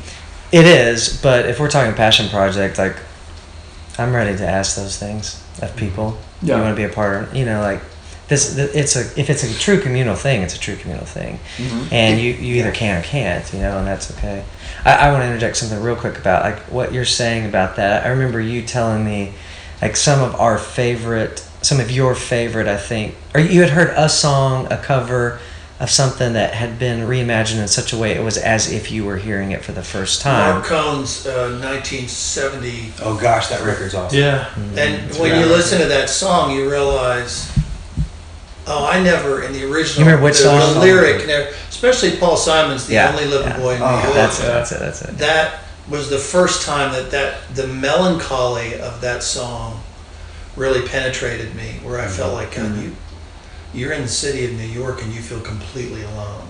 it 0.51 0.65
is. 0.67 1.21
But 1.23 1.47
if 1.47 1.61
we're 1.61 1.71
talking 1.71 1.95
passion 1.95 2.29
project, 2.29 2.79
like 2.79 2.97
I'm 3.99 4.15
ready 4.15 4.37
to 4.37 4.47
ask 4.47 4.77
those 4.77 4.99
things 4.99 5.43
of 5.61 5.75
people. 5.77 6.19
Yeah. 6.43 6.57
You 6.57 6.63
want 6.63 6.73
to 6.77 6.77
be 6.77 6.85
a 6.85 6.95
part? 6.95 7.25
Of, 7.25 7.37
you 7.37 7.45
know, 7.45 7.61
like 7.61 7.81
this. 8.29 8.57
It's 8.59 8.97
a 8.97 9.01
if 9.21 9.31
it's 9.31 9.45
a 9.45 9.59
true 9.59 9.81
communal 9.81 10.17
thing, 10.17 10.43
it's 10.43 10.55
a 10.57 10.59
true 10.59 10.77
communal 10.77 11.05
thing, 11.07 11.39
Mhm. 11.59 11.93
and 11.93 12.19
you 12.21 12.33
you 12.33 12.57
either 12.57 12.73
can 12.73 12.99
or 12.99 13.03
can't. 13.03 13.45
You 13.53 13.61
know, 13.61 13.79
and 13.79 13.87
that's 13.87 14.11
okay. 14.13 14.43
I, 14.85 14.93
I 15.09 15.11
want 15.13 15.23
to 15.23 15.27
interject 15.29 15.57
something 15.59 15.81
real 15.81 15.97
quick 15.97 16.19
about 16.19 16.43
like 16.45 16.59
what 16.73 16.93
you're 16.93 17.05
saying 17.05 17.45
about 17.47 17.77
that. 17.77 18.05
I 18.05 18.09
remember 18.09 18.41
you 18.41 18.63
telling 18.63 19.05
me 19.05 19.35
like 19.83 19.95
some 19.97 20.21
of 20.23 20.35
our 20.41 20.59
favorite, 20.59 21.45
some 21.63 21.81
of 21.81 21.91
your 21.91 22.15
favorite, 22.15 22.67
I 22.67 22.77
think, 22.77 23.15
or 23.35 23.41
you 23.41 23.61
had 23.63 23.71
heard 23.71 23.93
a 23.97 24.09
song, 24.09 24.71
a 24.71 24.77
cover 24.77 25.41
of 25.81 25.91
something 25.91 26.35
that 26.35 26.55
had 26.55 26.79
been 26.79 27.09
reimagined 27.09 27.59
in 27.61 27.67
such 27.67 27.93
a 27.93 27.97
way 27.97 28.13
it 28.13 28.23
was 28.23 28.37
as 28.39 28.71
if 28.71 28.93
you 28.93 29.05
were 29.05 29.17
hearing 29.17 29.51
it 29.51 29.65
for 29.65 29.73
the 29.73 29.83
first 29.83 30.21
time. 30.21 30.55
Marc 30.55 30.67
Cohn's 30.67 31.27
uh, 31.27 31.59
1970. 31.61 32.93
Oh 33.03 33.19
gosh, 33.21 33.49
that 33.49 33.65
record's 33.65 33.95
awesome. 33.95 34.19
Yeah. 34.19 34.53
And 34.57 34.79
It's 35.09 35.19
when 35.19 35.39
you 35.41 35.47
listen 35.47 35.81
to 35.81 35.87
that 35.87 36.09
song, 36.09 36.55
you 36.55 36.71
realize, 36.71 37.51
oh, 38.69 38.87
I 38.87 39.03
never 39.03 39.43
in 39.43 39.53
the 39.53 39.65
original. 39.65 40.05
You 40.05 40.11
remember 40.11 40.25
which 40.25 40.39
the, 40.39 40.45
song? 40.45 40.75
The 40.75 40.81
lyric, 40.81 41.27
never, 41.27 41.49
especially 41.69 42.17
Paul 42.17 42.37
Simon's 42.37 42.87
"The 42.87 42.95
Yeah, 42.95 43.11
Only 43.11 43.25
Living 43.27 43.49
yeah. 43.49 43.59
Boy 43.59 43.73
in 43.75 43.81
New 43.81 43.85
Oh, 43.87 44.03
York." 44.03 44.15
that's 44.15 44.39
it, 44.39 44.43
that's 44.47 44.73
it, 44.73 44.79
that's 44.79 45.03
it. 45.03 45.19
That 45.19 45.61
was 45.91 46.09
the 46.11 46.19
first 46.19 46.65
time 46.65 46.93
that 46.93 47.11
that 47.11 47.41
the 47.57 47.67
melancholy 47.67 48.79
of 48.81 49.01
that 49.01 49.25
song 49.25 49.83
really 50.57 50.87
penetrated 50.87 51.55
me, 51.55 51.79
where 51.83 52.01
I 52.01 52.07
felt 52.07 52.35
like 52.35 52.55
God, 52.57 52.77
you 52.83 52.95
you're 53.75 53.93
in 53.93 54.03
the 54.03 54.09
city 54.09 54.45
of 54.45 54.53
New 54.53 54.67
York 54.67 55.03
and 55.03 55.13
you 55.15 55.23
feel 55.23 55.41
completely 55.41 56.03
alone. 56.03 56.47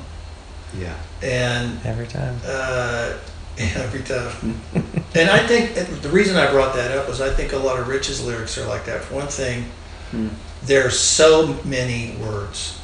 Yeah. 0.76 0.96
And 1.22 1.78
Every 1.86 2.06
time. 2.08 2.36
uh, 2.44 3.12
every 3.58 4.02
time. 4.02 4.60
and 5.14 5.30
I 5.30 5.46
think 5.46 5.74
the 6.02 6.08
reason 6.08 6.36
I 6.36 6.50
brought 6.50 6.74
that 6.74 6.90
up 6.98 7.08
was 7.08 7.20
I 7.20 7.32
think 7.32 7.52
a 7.52 7.58
lot 7.58 7.78
of 7.78 7.86
Rich's 7.86 8.24
lyrics 8.24 8.58
are 8.58 8.66
like 8.66 8.84
that. 8.86 9.02
For 9.04 9.14
one 9.14 9.28
thing, 9.28 9.66
Hmm. 10.10 10.28
there 10.64 10.84
are 10.86 10.90
so 10.90 11.58
many 11.64 12.16
words 12.20 12.78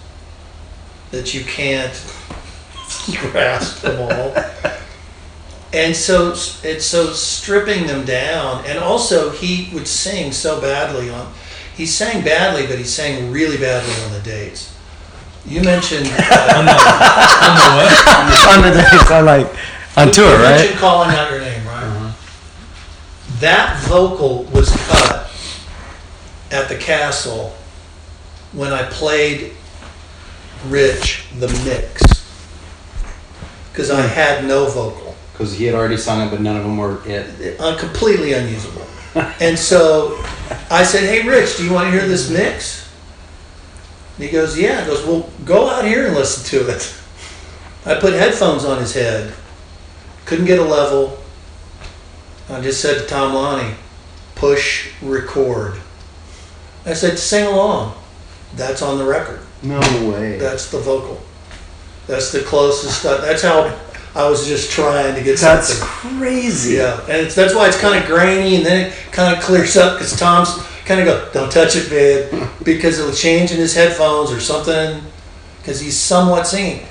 that 1.10 1.34
you 1.34 1.42
can't 1.44 1.92
grasp 3.32 3.82
them 3.82 4.00
all. 4.00 4.34
And 5.72 5.94
so 5.94 6.30
it's 6.62 6.84
so 6.86 7.12
stripping 7.12 7.86
them 7.86 8.04
down. 8.06 8.64
And 8.64 8.78
also, 8.78 9.30
he 9.30 9.68
would 9.74 9.86
sing 9.86 10.32
so 10.32 10.60
badly 10.60 11.10
on. 11.10 11.32
He 11.76 11.84
sang 11.86 12.24
badly, 12.24 12.66
but 12.66 12.78
he 12.78 12.84
sang 12.84 13.30
really 13.30 13.58
badly 13.58 13.94
on 14.04 14.12
the 14.12 14.20
dates. 14.20 14.74
You 15.46 15.62
mentioned 15.62 16.06
uh, 16.10 16.58
on 18.54 18.62
the 18.62 18.70
dates, 18.74 19.10
I 19.10 19.20
like 19.20 19.46
on 19.96 20.08
you- 20.08 20.12
tour, 20.14 20.26
you 20.26 20.32
right? 20.42 20.50
mentioned 20.58 20.78
calling 20.78 21.10
out 21.10 21.30
your 21.30 21.40
name, 21.40 21.64
right? 21.66 22.14
That 23.40 23.78
vocal 23.84 24.44
was 24.44 24.70
cut 24.88 25.30
at 26.50 26.68
the 26.68 26.76
castle 26.76 27.54
when 28.52 28.72
I 28.72 28.82
played 28.90 29.52
Rich 30.66 31.24
the 31.38 31.46
mix 31.64 32.02
because 33.70 33.90
I 33.90 34.00
had 34.02 34.44
no 34.44 34.66
vocal, 34.66 35.07
Because 35.38 35.56
he 35.56 35.66
had 35.66 35.76
already 35.76 35.96
signed 35.96 36.28
it, 36.28 36.30
but 36.32 36.40
none 36.40 36.56
of 36.56 36.64
them 36.64 36.76
were 36.76 37.00
it. 37.06 37.60
uh, 37.60 37.76
completely 37.78 38.32
unusable. 38.32 38.84
and 39.40 39.56
so 39.56 40.20
I 40.68 40.82
said, 40.82 41.04
"Hey, 41.04 41.26
Rich, 41.26 41.58
do 41.58 41.64
you 41.64 41.72
want 41.72 41.86
to 41.86 41.92
hear 41.92 42.08
this 42.08 42.28
mix?" 42.28 42.88
And 44.16 44.26
he 44.26 44.32
goes, 44.32 44.58
"Yeah." 44.58 44.80
He 44.80 44.86
goes, 44.90 45.06
"Well, 45.06 45.30
go 45.44 45.70
out 45.70 45.84
here 45.84 46.06
and 46.08 46.16
listen 46.16 46.44
to 46.46 46.68
it." 46.68 46.92
I 47.86 47.94
put 47.94 48.14
headphones 48.14 48.64
on 48.64 48.80
his 48.80 48.94
head, 48.94 49.32
couldn't 50.24 50.46
get 50.46 50.58
a 50.58 50.64
level. 50.64 51.18
I 52.50 52.60
just 52.60 52.80
said 52.80 52.98
to 52.98 53.06
Tom 53.06 53.32
Laune, 53.32 53.76
"Push 54.34 54.88
record." 55.00 55.74
I 56.84 56.94
said, 56.94 57.16
"Sing 57.16 57.46
along." 57.46 57.94
That's 58.56 58.82
on 58.82 58.98
the 58.98 59.04
record. 59.04 59.38
No 59.62 59.78
way. 60.10 60.36
That's 60.36 60.70
the 60.72 60.80
vocal. 60.80 61.20
That's 62.08 62.32
the 62.32 62.40
closest. 62.40 63.00
Stuff. 63.00 63.20
That's 63.20 63.42
how 63.42 63.72
I 64.18 64.28
was 64.28 64.48
just 64.48 64.72
trying 64.72 65.14
to 65.14 65.22
get 65.22 65.38
That's 65.38 65.74
something. 65.74 66.18
crazy. 66.18 66.74
Yeah, 66.74 67.00
and 67.02 67.24
it's, 67.24 67.36
that's 67.36 67.54
why 67.54 67.68
it's 67.68 67.78
kind 67.80 68.02
of 68.02 68.04
grainy, 68.10 68.56
and 68.56 68.66
then 68.66 68.86
it 68.86 68.92
kind 69.12 69.34
of 69.36 69.40
clears 69.42 69.76
up 69.76 69.94
because 69.96 70.18
Tom's 70.18 70.50
kind 70.84 70.98
of 71.00 71.06
go, 71.06 71.28
"Don't 71.32 71.52
touch 71.52 71.76
it, 71.76 71.88
babe," 71.88 72.48
because 72.64 72.98
it'll 72.98 73.12
change 73.12 73.52
in 73.52 73.58
his 73.58 73.76
headphones 73.76 74.32
or 74.32 74.40
something, 74.40 75.00
because 75.58 75.78
he's 75.80 75.96
somewhat 75.96 76.48
singing. 76.48 76.84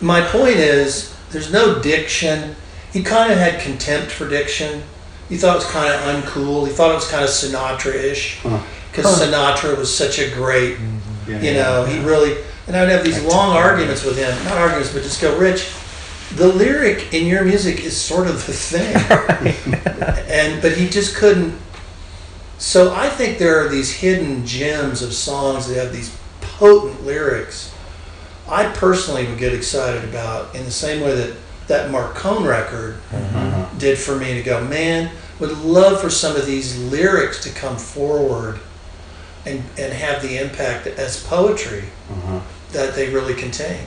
My 0.00 0.22
point 0.22 0.56
is, 0.56 1.14
there's 1.30 1.52
no 1.52 1.78
diction. 1.82 2.56
He 2.90 3.02
kind 3.02 3.30
of 3.30 3.38
had 3.38 3.60
contempt 3.60 4.10
for 4.10 4.26
diction. 4.26 4.82
He 5.28 5.36
thought 5.36 5.56
it 5.56 5.58
was 5.58 5.70
kind 5.70 5.92
of 5.92 6.00
uncool. 6.24 6.66
He 6.66 6.72
thought 6.72 6.92
it 6.92 6.94
was 6.94 7.10
kind 7.10 7.22
of 7.24 7.28
Sinatra-ish 7.28 8.42
because 8.90 9.20
Sinatra 9.20 9.76
was 9.76 9.94
such 9.94 10.18
a 10.20 10.30
great, 10.30 10.78
Yeah, 11.28 11.38
you 11.40 11.50
yeah, 11.50 11.52
know, 11.62 11.84
he 11.84 11.98
really. 11.98 12.42
And 12.66 12.74
I'd 12.74 12.88
have 12.88 13.04
these 13.04 13.22
long 13.24 13.54
arguments 13.54 14.04
with 14.04 14.16
him, 14.16 14.32
not 14.44 14.56
arguments, 14.56 14.92
but 14.94 15.02
just 15.02 15.20
go, 15.20 15.36
Rich. 15.38 15.70
The 16.34 16.48
lyric 16.48 17.14
in 17.14 17.26
your 17.26 17.44
music 17.44 17.80
is 17.84 17.96
sort 17.96 18.26
of 18.26 18.44
the 18.46 18.52
thing, 18.52 18.94
and 20.28 20.60
but 20.60 20.72
he 20.76 20.88
just 20.88 21.14
couldn't. 21.16 21.56
So 22.58 22.94
I 22.94 23.08
think 23.08 23.38
there 23.38 23.64
are 23.64 23.68
these 23.68 23.92
hidden 23.92 24.44
gems 24.46 25.02
of 25.02 25.12
songs 25.14 25.68
that 25.68 25.76
have 25.82 25.92
these 25.92 26.14
potent 26.40 27.04
lyrics. 27.04 27.72
I 28.48 28.70
personally 28.72 29.26
would 29.26 29.38
get 29.38 29.52
excited 29.54 30.04
about 30.04 30.54
in 30.54 30.64
the 30.64 30.70
same 30.70 31.02
way 31.02 31.14
that 31.14 31.36
that 31.68 31.90
Marc 31.90 32.14
Cohn 32.14 32.44
record 32.44 32.98
did 33.78 33.98
for 33.98 34.16
me 34.16 34.34
to 34.34 34.42
go, 34.42 34.64
man, 34.64 35.10
would 35.40 35.56
love 35.58 36.00
for 36.00 36.08
some 36.10 36.36
of 36.36 36.46
these 36.46 36.78
lyrics 36.78 37.42
to 37.44 37.50
come 37.50 37.76
forward 37.76 38.60
and, 39.44 39.62
and 39.76 39.92
have 39.92 40.22
the 40.22 40.38
impact 40.38 40.86
as 40.86 41.22
poetry 41.24 41.84
Uh-huh. 42.10 42.40
that 42.72 42.94
they 42.94 43.10
really 43.10 43.34
contain. 43.34 43.84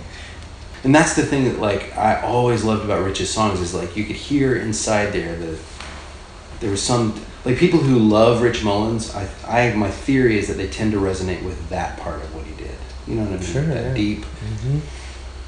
And 0.83 0.95
that's 0.95 1.15
the 1.15 1.25
thing 1.25 1.45
that 1.45 1.59
like 1.59 1.95
I 1.97 2.21
always 2.21 2.63
loved 2.63 2.85
about 2.85 3.03
Rich's 3.03 3.29
songs 3.29 3.59
is 3.59 3.73
like 3.73 3.97
you 3.97 4.05
could 4.05 4.15
hear 4.15 4.55
inside 4.55 5.07
there 5.07 5.35
that 5.35 5.59
there 6.61 6.71
was 6.71 6.81
some 6.81 7.19
like 7.45 7.57
people 7.57 7.79
who 7.79 7.99
love 7.99 8.41
Rich 8.41 8.63
Mullins. 8.63 9.13
I, 9.13 9.29
I 9.47 9.73
my 9.73 9.91
theory 9.91 10.37
is 10.37 10.47
that 10.47 10.55
they 10.55 10.67
tend 10.67 10.93
to 10.93 10.99
resonate 10.99 11.43
with 11.43 11.69
that 11.69 11.99
part 11.99 12.21
of 12.21 12.33
what 12.33 12.45
he 12.45 12.55
did. 12.55 12.75
You 13.07 13.15
know 13.15 13.23
what 13.23 13.33
I 13.33 13.37
mean? 13.37 13.43
Sure, 13.43 13.63
that 13.63 13.85
yeah. 13.87 13.93
deep, 13.93 14.19
mm-hmm. 14.19 14.79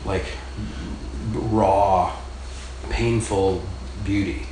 like 0.08 0.26
raw, 1.34 2.16
painful 2.90 3.64
beauty. 4.04 4.44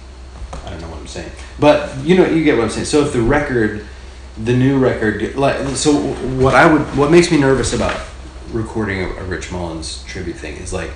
I 0.65 0.69
don't 0.69 0.81
know 0.81 0.89
what 0.89 0.99
I'm 0.99 1.07
saying, 1.07 1.31
but 1.59 1.97
you 2.05 2.15
know 2.15 2.25
you 2.25 2.43
get 2.43 2.55
what 2.55 2.63
I'm 2.63 2.69
saying. 2.69 2.85
So 2.85 3.03
if 3.03 3.11
the 3.11 3.21
record, 3.21 3.85
the 4.41 4.53
new 4.53 4.79
record, 4.79 5.35
like 5.35 5.75
so, 5.75 5.93
what 5.93 6.55
I 6.55 6.71
would 6.71 6.81
what 6.97 7.11
makes 7.11 7.31
me 7.31 7.37
nervous 7.37 7.73
about 7.73 7.99
recording 8.51 9.01
a, 9.01 9.07
a 9.15 9.23
Rich 9.23 9.51
Mullins 9.51 10.03
tribute 10.05 10.35
thing 10.37 10.57
is 10.57 10.73
like 10.73 10.89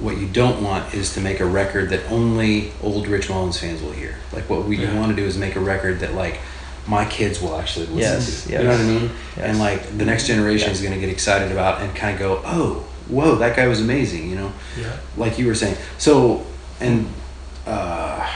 what 0.00 0.16
you 0.18 0.26
don't 0.26 0.62
want 0.62 0.94
is 0.94 1.14
to 1.14 1.20
make 1.20 1.38
a 1.40 1.44
record 1.44 1.90
that 1.90 2.10
only 2.10 2.72
old 2.82 3.06
Rich 3.06 3.28
Mullins 3.28 3.58
fans 3.58 3.82
will 3.82 3.92
hear. 3.92 4.16
Like 4.32 4.48
what 4.50 4.64
we 4.64 4.78
Yeah. 4.78 4.98
want 4.98 5.14
to 5.14 5.16
do 5.16 5.26
is 5.26 5.36
make 5.38 5.54
a 5.56 5.60
record 5.60 6.00
that 6.00 6.14
like 6.14 6.40
my 6.86 7.04
kids 7.04 7.40
will 7.40 7.56
actually 7.56 7.86
listen 7.86 7.98
Yes, 8.00 8.44
to. 8.44 8.50
yes. 8.50 8.58
You 8.60 8.66
know 8.66 8.72
what 8.72 8.80
I 8.80 8.84
mean? 8.84 9.10
Yes. 9.36 9.46
And 9.46 9.58
like 9.58 9.98
the 9.98 10.04
next 10.04 10.26
generation 10.26 10.70
is 10.70 10.80
going 10.80 10.94
to 10.94 10.98
get 11.00 11.08
excited 11.08 11.52
about 11.52 11.80
and 11.82 11.94
kind 11.94 12.14
of 12.14 12.18
go, 12.18 12.42
oh, 12.44 12.84
whoa, 13.08 13.36
that 13.36 13.54
guy 13.54 13.68
was 13.68 13.80
amazing. 13.80 14.28
You 14.28 14.36
know? 14.36 14.52
Yeah. 14.80 14.96
like 15.16 15.38
you 15.38 15.46
were 15.46 15.54
saying. 15.54 15.76
So 15.98 16.44
and 16.80 17.06
uh, 17.66 18.28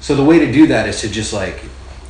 so 0.00 0.14
the 0.14 0.22
way 0.24 0.38
to 0.38 0.52
do 0.52 0.68
that 0.68 0.88
is 0.88 1.00
to 1.00 1.08
just 1.08 1.32
like 1.32 1.60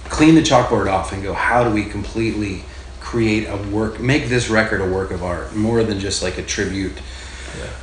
clean 0.04 0.34
the 0.34 0.42
chalkboard 0.42 0.90
off 0.90 1.12
and 1.12 1.22
go, 1.22 1.32
how 1.32 1.64
do 1.64 1.70
we 1.70 1.84
completely 1.84 2.64
create 3.08 3.46
a 3.48 3.56
work, 3.70 3.98
make 4.00 4.28
this 4.28 4.50
record 4.50 4.82
a 4.82 4.86
work 4.86 5.10
of 5.10 5.22
art 5.22 5.54
more 5.56 5.82
than 5.82 5.98
just 5.98 6.22
like 6.22 6.36
a 6.36 6.42
tribute 6.42 6.92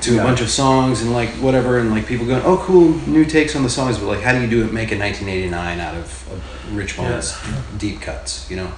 to 0.02 0.14
Yeah. 0.14 0.22
a 0.22 0.24
bunch 0.24 0.40
of 0.42 0.50
songs 0.50 1.02
and 1.02 1.12
like 1.12 1.30
whatever 1.42 1.80
and 1.80 1.90
like 1.90 2.06
people 2.06 2.28
going, 2.28 2.44
oh 2.46 2.58
cool, 2.58 2.90
new 3.08 3.26
takes 3.26 3.56
on 3.56 3.64
the 3.64 3.70
songs, 3.70 3.98
but 3.98 4.06
like 4.06 4.22
how 4.22 4.34
do 4.34 4.42
you 4.42 4.48
do 4.48 4.64
it? 4.64 4.72
Make 4.72 4.92
a 4.92 4.98
1989 5.00 5.80
out 5.80 5.96
of, 5.96 6.04
of 6.32 6.76
Rich 6.78 6.98
Mullins 7.00 7.36
deep 7.80 8.02
cuts, 8.02 8.50
you 8.52 8.58
know? 8.58 8.72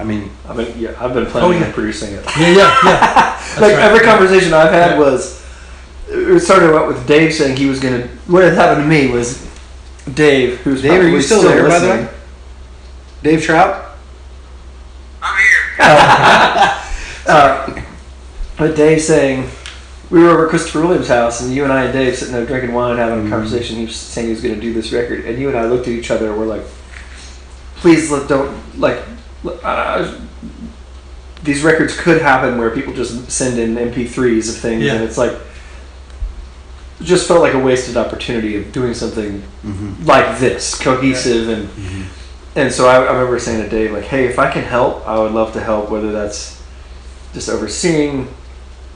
I 0.00 0.04
mean, 0.04 0.30
I've 0.48 0.56
been 0.56 0.76
yeah, 0.80 0.96
I've 0.98 1.14
been 1.14 1.26
planning 1.26 1.50
Oh, 1.50 1.60
yeah. 1.60 1.66
on 1.66 1.72
producing 1.72 2.14
it. 2.14 2.24
Yeah, 2.36 2.48
yeah, 2.48 2.78
yeah. 2.84 3.42
like 3.60 3.74
right. 3.74 3.84
every 3.84 4.00
conversation 4.04 4.52
I've 4.52 4.72
had 4.72 4.98
was 4.98 5.40
it 6.08 6.40
started 6.40 6.74
out 6.74 6.88
with 6.88 7.06
Dave 7.06 7.32
saying 7.32 7.56
he 7.56 7.66
was 7.66 7.78
gonna. 7.78 8.08
What 8.26 8.42
had 8.42 8.54
happened 8.54 8.82
to 8.84 8.88
me 8.88 9.12
was 9.12 9.48
Dave, 10.12 10.58
who's 10.62 10.82
Dave, 10.82 10.92
are 10.92 10.94
you 10.96 11.00
probably 11.02 11.22
still 11.22 11.42
there, 11.42 11.68
by 11.68 11.78
the 11.78 11.88
way? 11.88 12.08
Dave 13.22 13.42
Trout. 13.42 13.91
uh, 17.26 17.82
but 18.56 18.76
Dave 18.76 19.00
saying 19.00 19.48
we 20.10 20.22
were 20.22 20.30
over 20.30 20.44
at 20.44 20.50
Christopher 20.50 20.82
Williams' 20.82 21.08
house, 21.08 21.40
and 21.40 21.52
you 21.54 21.64
and 21.64 21.72
I 21.72 21.84
and 21.84 21.92
Dave 21.92 22.16
sitting 22.16 22.34
there 22.34 22.44
drinking 22.46 22.72
wine, 22.72 22.96
having 22.98 23.26
a 23.26 23.30
conversation. 23.30 23.76
He 23.76 23.86
was 23.86 23.96
saying 23.96 24.26
he 24.28 24.32
was 24.32 24.42
going 24.42 24.54
to 24.54 24.60
do 24.60 24.72
this 24.72 24.92
record, 24.92 25.24
and 25.24 25.38
you 25.38 25.48
and 25.48 25.56
I 25.56 25.64
looked 25.66 25.86
at 25.88 25.92
each 25.94 26.10
other. 26.10 26.30
and 26.30 26.38
We're 26.38 26.46
like, 26.46 26.62
please, 27.76 28.10
let 28.10 28.28
don't 28.28 28.78
like. 28.78 28.98
Uh, 29.44 30.18
these 31.42 31.62
records 31.64 31.98
could 31.98 32.22
happen 32.22 32.56
where 32.58 32.70
people 32.70 32.92
just 32.92 33.30
send 33.30 33.58
in 33.58 33.74
MP3s 33.74 34.48
of 34.50 34.56
things, 34.60 34.82
Yeah. 34.84 34.94
and 34.94 35.04
it's 35.04 35.18
like. 35.18 35.32
Just 37.00 37.26
felt 37.26 37.40
like 37.40 37.54
a 37.54 37.58
wasted 37.58 37.96
opportunity 37.96 38.54
of 38.56 38.70
doing 38.70 38.94
something 38.94 39.42
like 40.04 40.38
this, 40.38 40.80
cohesive 40.80 41.48
and 41.48 41.68
and 42.54 42.72
so 42.72 42.86
I, 42.88 42.96
I 42.96 43.12
remember 43.12 43.38
saying 43.38 43.62
to 43.62 43.68
Dave, 43.68 43.92
like, 43.92 44.04
hey, 44.04 44.26
if 44.26 44.38
I 44.38 44.50
can 44.50 44.64
help, 44.64 45.06
I 45.08 45.18
would 45.18 45.32
love 45.32 45.52
to 45.54 45.60
help, 45.60 45.90
whether 45.90 46.12
that's 46.12 46.62
just 47.32 47.48
overseeing 47.48 48.28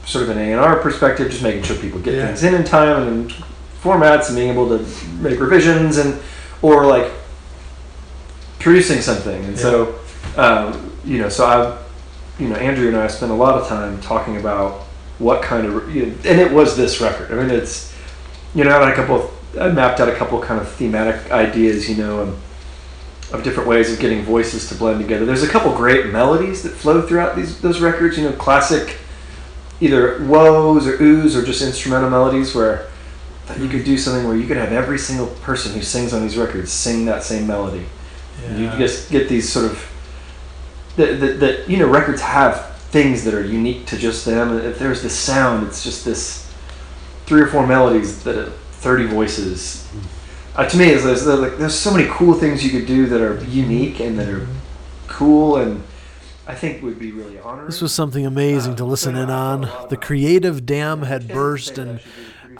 sort 0.05 0.23
of 0.23 0.29
an 0.29 0.37
A&R 0.37 0.77
perspective, 0.79 1.29
just 1.29 1.43
making 1.43 1.63
sure 1.63 1.75
people 1.77 1.99
get 1.99 2.13
Yeah. 2.13 2.27
things 2.27 2.43
in 2.43 2.53
in 2.53 2.63
time 2.63 3.07
and 3.07 3.31
formats 3.83 4.27
and 4.27 4.35
being 4.37 4.49
able 4.51 4.67
to 4.69 4.85
make 5.19 5.39
revisions 5.39 5.97
and, 5.97 6.19
or 6.61 6.85
like 6.85 7.11
producing 8.59 9.01
something. 9.01 9.43
And 9.45 9.57
so, 9.57 9.95
um, 10.37 10.91
you 11.05 11.19
know, 11.19 11.29
so 11.29 11.45
I, 11.45 11.77
you 12.41 12.49
know, 12.49 12.55
Andrew 12.55 12.87
and 12.87 12.97
I 12.97 13.07
spent 13.07 13.31
a 13.31 13.35
lot 13.35 13.59
of 13.59 13.67
time 13.67 13.99
talking 14.01 14.37
about 14.37 14.83
what 15.19 15.41
kind 15.41 15.65
of, 15.65 15.95
you 15.95 16.05
know, 16.07 16.13
and 16.25 16.39
it 16.39 16.51
was 16.51 16.77
this 16.77 17.01
record. 17.01 17.31
I 17.31 17.41
mean, 17.41 17.49
it's, 17.49 17.93
you 18.53 18.63
know, 18.63 18.69
I 18.79 18.83
had 18.85 18.93
a 18.93 18.95
couple 18.95 19.15
of, 19.15 19.57
I 19.59 19.69
mapped 19.71 19.99
out 19.99 20.09
a 20.09 20.15
couple 20.15 20.39
kind 20.41 20.59
of 20.61 20.69
thematic 20.71 21.31
ideas, 21.31 21.89
you 21.89 21.95
know, 21.95 22.21
and 22.23 22.37
of 23.31 23.43
different 23.43 23.67
ways 23.67 23.91
of 23.91 23.99
getting 23.99 24.23
voices 24.23 24.69
to 24.69 24.75
blend 24.75 25.01
together. 25.01 25.25
There's 25.25 25.43
a 25.43 25.49
couple 25.49 25.75
great 25.75 26.07
melodies 26.07 26.63
that 26.63 26.69
flow 26.69 27.01
throughout 27.01 27.35
these 27.35 27.59
those 27.61 27.81
records. 27.81 28.17
You 28.17 28.29
know, 28.29 28.35
classic 28.35 28.97
either 29.79 30.23
woes 30.25 30.87
or 30.87 30.97
oohs 30.97 31.35
or 31.35 31.45
just 31.45 31.61
instrumental 31.61 32.09
melodies 32.09 32.55
where 32.55 32.87
you 33.57 33.69
could 33.69 33.85
do 33.85 33.97
something 33.97 34.27
where 34.27 34.35
you 34.35 34.47
could 34.47 34.57
have 34.57 34.71
every 34.71 34.97
single 34.97 35.27
person 35.27 35.73
who 35.73 35.81
sings 35.81 36.13
on 36.13 36.21
these 36.21 36.37
records 36.37 36.71
sing 36.71 37.05
that 37.05 37.23
same 37.23 37.47
melody. 37.47 37.85
And 38.45 38.59
you 38.59 38.69
just 38.77 39.09
get 39.09 39.29
these 39.29 39.51
sort 39.51 39.65
of 39.65 39.93
that, 40.95 41.19
that, 41.19 41.39
that 41.39 41.69
you 41.69 41.77
know 41.77 41.87
records 41.87 42.21
have 42.21 42.75
things 42.89 43.23
that 43.23 43.33
are 43.33 43.45
unique 43.45 43.85
to 43.87 43.97
just 43.97 44.25
them. 44.25 44.57
If 44.57 44.79
there's 44.79 45.01
this 45.01 45.17
sound, 45.17 45.67
it's 45.67 45.83
just 45.83 46.05
this 46.05 46.51
three 47.25 47.41
or 47.41 47.47
four 47.47 47.67
melodies 47.67 48.23
that 48.23 48.37
are 48.37 48.49
30 48.49 49.07
voices. 49.07 49.87
Uh, 50.57 50.67
to 50.67 50.75
me, 50.75 50.89
is 50.89 51.03
there's, 51.03 51.23
there's 51.23 51.39
like 51.39 51.57
there's 51.57 51.75
so 51.77 51.93
many 51.93 52.09
cool 52.09 52.33
things 52.33 52.65
you 52.65 52.71
could 52.71 52.87
do 52.87 53.05
that 53.05 53.21
are 53.21 53.43
unique 53.45 53.99
and 53.99 54.17
that 54.17 54.27
are 54.27 54.47
cool, 55.07 55.57
and 55.57 55.83
I 56.47 56.55
think 56.55 56.81
would 56.81 56.97
be 56.97 57.11
really 57.11 57.37
honoring. 57.39 57.67
This 57.67 57.79
was 57.79 57.93
something 57.93 58.25
amazing 58.25 58.75
to 58.77 58.85
listen 58.85 59.15
in 59.15 59.29
on. 59.29 59.69
The 59.89 59.97
creative 59.97 60.65
dam 60.65 61.03
had 61.03 61.27
burst, 61.27 61.77
and 61.77 61.99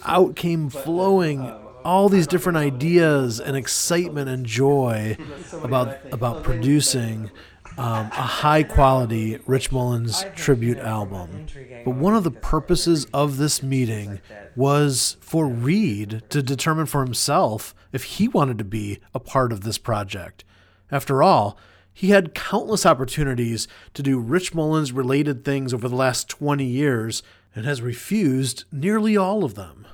out 0.06 0.36
came 0.36 0.70
flowing 0.70 1.52
all 1.84 2.08
these 2.08 2.28
different 2.28 2.58
ideas 2.58 3.40
and 3.40 3.58
excitement 3.58 4.30
and 4.30 4.46
joy 4.46 5.18
about 5.64 5.98
about 6.12 6.44
producing 6.44 7.32
um, 7.78 8.08
a 8.08 8.24
high 8.24 8.64
quality 8.64 9.40
Rich 9.46 9.72
Mullins 9.72 10.26
tribute 10.36 10.80
album. 10.80 11.46
But 11.86 11.92
one 11.96 12.16
of 12.16 12.24
the 12.24 12.32
purposes 12.32 13.06
of 13.14 13.38
this 13.38 13.62
meeting 13.62 14.20
was 14.56 15.18
for 15.20 15.48
Reed 15.48 16.24
to 16.30 16.42
determine 16.42 16.88
for 16.88 17.04
himself 17.04 17.76
if 17.92 18.04
he 18.04 18.28
wanted 18.28 18.58
to 18.58 18.64
be 18.64 19.00
a 19.14 19.20
part 19.20 19.52
of 19.52 19.62
this 19.62 19.78
project. 19.78 20.44
After 20.92 21.22
all, 21.22 21.58
he 21.94 22.10
had 22.10 22.36
countless 22.36 22.86
opportunities 22.86 23.68
to 23.94 24.04
do 24.04 24.20
Rich 24.20 24.54
Mullins 24.54 24.92
related 24.92 25.44
things 25.44 25.74
over 25.74 25.88
the 25.88 25.96
last 25.96 26.30
20 26.30 26.64
years 26.64 27.24
and 27.56 27.66
has 27.66 27.82
refused 27.82 28.66
nearly 28.72 29.18
all 29.18 29.44
of 29.44 29.56
them. 29.56 29.88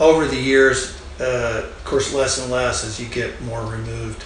over 0.00 0.26
the 0.26 0.36
years, 0.36 1.00
uh, 1.20 1.62
of 1.64 1.84
course, 1.84 2.12
less 2.12 2.40
and 2.42 2.50
less 2.50 2.84
as 2.84 3.00
you 3.00 3.06
get 3.06 3.40
more 3.42 3.64
removed, 3.64 4.24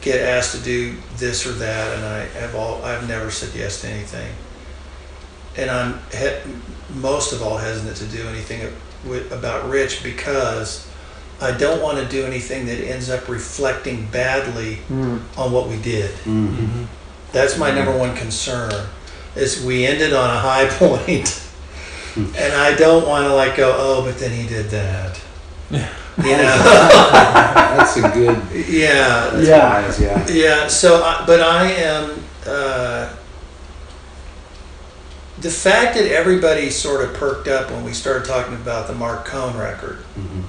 get 0.00 0.20
asked 0.20 0.54
to 0.56 0.62
do 0.62 0.94
this 1.16 1.46
or 1.46 1.52
that, 1.52 1.96
and 1.96 2.04
I 2.06 2.18
have 2.40 2.54
all 2.54 2.82
I've 2.84 3.08
never 3.08 3.30
said 3.30 3.50
yes 3.54 3.80
to 3.82 3.88
anything, 3.88 4.32
and 5.56 5.70
I'm 5.70 6.00
he- 6.12 6.52
most 6.94 7.32
of 7.32 7.42
all 7.42 7.58
hesitant 7.58 7.96
to 7.98 8.04
do 8.06 8.26
anything 8.28 8.60
about 9.30 9.68
Rich 9.68 10.02
because 10.02 10.86
I 11.40 11.52
don't 11.52 11.82
want 11.82 11.98
to 11.98 12.04
do 12.06 12.24
anything 12.24 12.66
that 12.66 12.78
ends 12.78 13.10
up 13.10 13.28
reflecting 13.28 14.06
badly 14.06 14.78
Mm. 14.90 15.20
on 15.36 15.52
what 15.52 15.68
we 15.68 15.76
did. 15.76 16.10
That's 17.32 17.58
my 17.58 17.70
number 17.70 17.96
one 17.96 18.16
concern. 18.16 18.72
Is 19.36 19.62
we 19.62 19.86
ended 19.86 20.12
on 20.14 20.30
a 20.30 20.38
high 20.40 20.66
point, 20.78 21.40
and 22.16 22.52
I 22.54 22.74
don't 22.74 23.06
want 23.06 23.26
to 23.26 23.34
like 23.34 23.56
go, 23.56 23.72
oh, 23.76 24.02
but 24.02 24.18
then 24.18 24.30
he 24.32 24.48
did 24.48 24.70
that. 24.70 25.20
You 26.18 26.36
know. 26.36 26.58
That's 26.64 27.96
a 27.96 28.00
good. 28.00 28.42
Yeah. 28.68 29.30
That's 29.32 29.98
wise, 29.98 30.00
yeah. 30.00 30.26
Yeah. 30.28 30.66
So, 30.66 31.04
I, 31.04 31.22
but 31.24 31.40
I 31.40 31.70
am. 31.70 32.24
Uh, 32.44 33.14
the 35.40 35.50
fact 35.50 35.94
that 35.96 36.10
everybody 36.10 36.70
sort 36.70 37.04
of 37.04 37.14
perked 37.14 37.46
up 37.46 37.70
when 37.70 37.84
we 37.84 37.92
started 37.92 38.24
talking 38.26 38.54
about 38.54 38.88
the 38.88 38.94
Marc 38.94 39.26
Cohn 39.26 39.56
record 39.56 39.98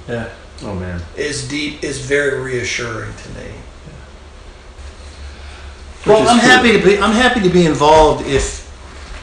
Yeah. 0.08 0.28
Oh 0.62 0.74
man. 0.74 1.00
is 1.16 1.46
deep 1.48 1.84
is 1.84 2.00
very 2.04 2.40
reassuring 2.40 3.12
to 3.14 3.28
me. 3.28 3.50
Which 6.02 6.06
Well, 6.06 6.28
I'm 6.28 6.40
cool. 6.40 6.48
happy 6.48 6.72
to 6.72 6.84
be. 6.84 6.98
I'm 6.98 7.12
happy 7.14 7.40
to 7.42 7.48
be 7.48 7.64
involved 7.66 8.26
if 8.26 8.66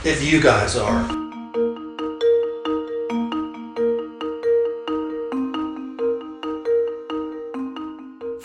if 0.06 0.24
you 0.24 0.40
guys 0.42 0.78
are. 0.78 1.17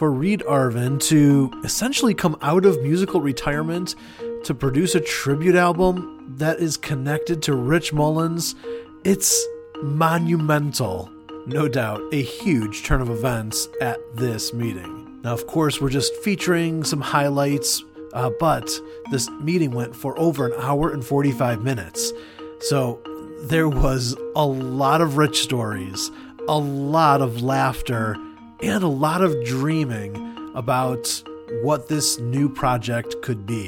For 0.03 0.11
Reed 0.11 0.43
Arvin 0.49 1.01
to 1.11 1.49
essentially 1.63 2.13
come 2.13 2.37
out 2.43 2.67
of 2.67 2.83
musical 2.83 3.21
retirement 3.21 3.95
to 4.43 4.53
produce 4.53 4.97
a 4.97 5.01
tribute 5.01 5.55
album 5.55 6.35
that 6.39 6.59
is 6.59 6.77
connected 6.77 7.41
to 7.43 7.55
Rich 7.55 7.93
Mullins, 7.93 8.57
it's 9.05 9.47
monumental. 9.81 11.09
No 11.47 11.69
doubt, 11.69 12.03
a 12.13 12.21
huge 12.21 12.83
turn 12.83 13.01
of 13.01 13.11
events 13.11 13.69
at 13.81 14.01
this 14.17 14.53
meeting. 14.53 15.21
Now, 15.23 15.35
of 15.35 15.47
course, 15.47 15.81
we're 15.81 15.89
just 15.89 16.13
featuring 16.17 16.83
some 16.83 17.01
highlights, 17.01 17.85
uh, 18.13 18.31
but 18.41 18.69
this 19.13 19.31
meeting 19.41 19.71
went 19.71 19.95
for 19.95 20.19
over 20.19 20.49
an 20.49 20.61
hour 20.61 20.93
and 20.93 21.05
45 21.05 21.63
minutes. 21.63 22.13
So 22.59 23.01
there 23.45 23.69
was 23.69 24.17
a 24.35 24.45
lot 24.45 25.01
of 25.01 25.17
rich 25.17 25.43
stories, 25.43 26.11
a 26.49 26.59
lot 26.59 27.23
of 27.23 27.41
laughter, 27.41 28.17
and 28.63 28.83
a 28.85 28.89
lot 28.89 29.23
of 29.23 29.45
dreaming 29.45 30.53
about 30.55 31.23
what 31.63 31.89
this 31.89 32.19
new 32.19 32.49
project 32.49 33.17
could 33.23 33.47
be. 33.47 33.67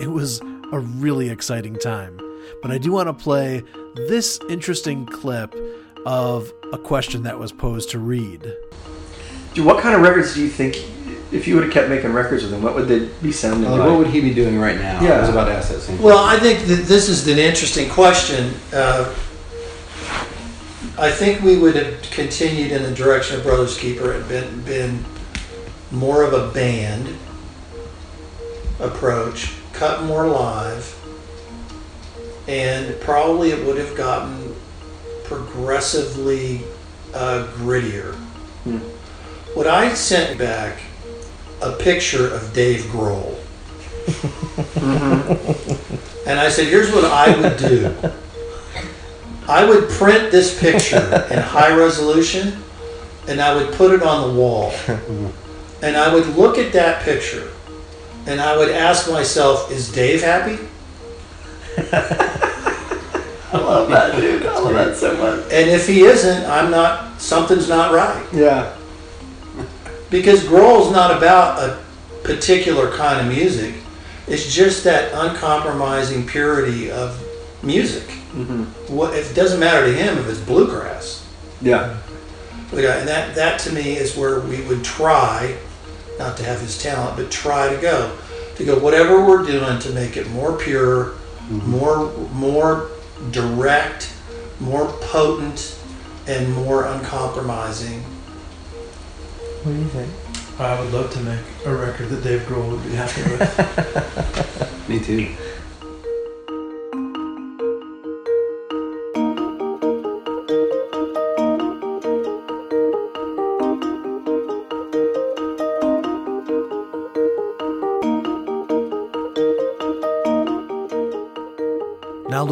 It 0.00 0.08
was 0.10 0.40
a 0.72 0.80
really 0.80 1.30
exciting 1.30 1.76
time. 1.76 2.20
But 2.62 2.70
I 2.70 2.78
do 2.78 2.92
want 2.92 3.08
to 3.08 3.12
play 3.14 3.62
this 3.94 4.38
interesting 4.48 5.06
clip 5.06 5.54
of 6.04 6.52
a 6.72 6.78
question 6.78 7.22
that 7.22 7.38
was 7.38 7.52
posed 7.52 7.90
to 7.90 7.98
Reed. 7.98 8.52
Dude, 9.54 9.64
what 9.64 9.80
kind 9.80 9.94
of 9.94 10.02
records 10.02 10.34
do 10.34 10.42
you 10.42 10.48
think, 10.48 10.76
if 11.32 11.46
you 11.46 11.54
would 11.54 11.64
have 11.64 11.72
kept 11.72 11.88
making 11.88 12.12
records 12.12 12.42
with 12.42 12.52
him, 12.52 12.62
what 12.62 12.74
would 12.74 12.88
they 12.88 13.08
be 13.22 13.32
sounding 13.32 13.70
Like, 13.70 13.80
like? 13.80 13.88
what 13.88 13.98
would 13.98 14.08
he 14.08 14.20
be 14.20 14.34
doing 14.34 14.58
right 14.58 14.76
now? 14.76 15.00
Yeah. 15.00 15.12
I 15.12 15.20
was 15.20 15.30
about 15.30 15.46
to 15.46 15.52
ask 15.54 15.70
that 15.70 15.80
same. 15.80 16.02
Well, 16.02 16.18
I 16.18 16.38
think 16.38 16.60
that 16.66 16.84
this 16.86 17.08
is 17.08 17.26
an 17.28 17.38
interesting 17.38 17.88
question. 17.88 18.52
Uh, 18.72 19.14
I 20.96 21.10
think 21.10 21.42
we 21.42 21.56
would 21.58 21.74
have 21.76 22.02
continued 22.10 22.70
in 22.70 22.82
the 22.82 22.92
direction 22.92 23.36
of 23.36 23.42
Brothers 23.42 23.78
Keeper 23.78 24.12
and 24.12 24.28
been 24.28 24.62
been 24.62 25.04
more 25.90 26.22
of 26.22 26.32
a 26.32 26.52
band 26.52 27.16
approach, 28.80 29.54
cut 29.72 30.04
more 30.04 30.28
live, 30.28 30.94
and 32.46 32.98
probably 33.00 33.50
it 33.50 33.64
would 33.66 33.78
have 33.78 33.96
gotten 33.96 34.54
progressively 35.24 36.62
uh, 37.12 37.46
grittier. 37.54 38.14
Hmm. 38.64 38.78
What 39.54 39.66
I 39.66 39.94
sent 39.94 40.38
back 40.38 40.80
a 41.62 41.72
picture 41.72 42.32
of 42.32 42.52
Dave 42.52 42.82
Grohl. 42.84 43.38
And 46.26 46.40
I 46.40 46.48
said, 46.48 46.68
here's 46.68 46.90
what 46.90 47.04
I 47.04 47.38
would 47.38 47.56
do. 47.58 47.94
I 49.48 49.64
would 49.64 49.88
print 49.90 50.30
this 50.30 50.58
picture 50.58 51.26
in 51.30 51.38
high 51.38 51.76
resolution 51.76 52.62
and 53.28 53.40
I 53.40 53.54
would 53.54 53.72
put 53.74 53.92
it 53.92 54.02
on 54.02 54.28
the 54.28 54.40
wall. 54.40 54.72
And 55.82 55.96
I 55.96 56.12
would 56.12 56.26
look 56.28 56.58
at 56.58 56.72
that 56.72 57.02
picture 57.02 57.52
and 58.26 58.40
I 58.40 58.56
would 58.56 58.70
ask 58.70 59.10
myself, 59.10 59.70
is 59.70 59.92
Dave 59.92 60.22
happy? 60.22 60.58
I 63.54 63.58
love 63.58 63.88
that, 63.90 64.16
dude. 64.16 64.46
I 64.46 64.58
love 64.58 64.74
that 64.74 64.96
so 64.96 65.16
much. 65.16 65.44
And 65.52 65.70
if 65.70 65.86
he 65.86 66.02
isn't, 66.02 66.44
I'm 66.50 66.70
not. 66.70 67.20
Something's 67.20 67.68
not 67.68 67.92
right. 67.92 68.26
Yeah. 68.32 68.74
Because 70.10 70.42
Grohl's 70.42 70.90
not 70.90 71.16
about 71.16 71.58
a 71.58 71.84
particular 72.24 72.90
kind 72.90 73.26
of 73.26 73.32
music. 73.32 73.74
It's 74.26 74.52
just 74.52 74.84
that 74.84 75.12
uncompromising 75.12 76.26
purity 76.26 76.90
of 76.90 77.22
music. 77.62 78.23
Mm-hmm. 78.34 78.94
What 78.94 79.14
it 79.14 79.32
doesn't 79.34 79.60
matter 79.60 79.86
to 79.86 79.92
him 79.92 80.18
if 80.18 80.28
it's 80.28 80.40
bluegrass. 80.40 81.24
Yeah. 81.62 81.96
For 82.68 82.76
the 82.76 82.82
guy, 82.82 82.96
and 82.96 83.08
that 83.08 83.34
that 83.36 83.60
to 83.60 83.72
me 83.72 83.96
is 83.96 84.16
where 84.16 84.40
we 84.40 84.60
would 84.62 84.82
try, 84.82 85.56
not 86.18 86.36
to 86.38 86.44
have 86.44 86.60
his 86.60 86.76
talent, 86.76 87.16
but 87.16 87.30
try 87.30 87.72
to 87.72 87.80
go, 87.80 88.16
to 88.56 88.64
go 88.64 88.78
whatever 88.78 89.24
we're 89.24 89.44
doing 89.44 89.78
to 89.78 89.90
make 89.90 90.16
it 90.16 90.28
more 90.30 90.58
pure, 90.58 91.14
more 91.48 92.10
more 92.32 92.90
direct, 93.30 94.12
more 94.58 94.86
potent, 95.00 95.78
and 96.26 96.52
more 96.54 96.86
uncompromising. 96.86 98.02
What 99.62 99.72
do 99.72 99.78
you 99.78 99.88
think? 99.88 100.10
I 100.58 100.80
would 100.80 100.92
love 100.92 101.12
to 101.12 101.20
make 101.20 101.40
a 101.66 101.74
record 101.74 102.08
that 102.10 102.22
Dave 102.22 102.40
Grohl 102.42 102.70
would 102.70 102.84
be 102.84 102.94
happy 102.94 103.22
with. 103.22 104.88
Me 104.88 105.00
too. 105.00 105.34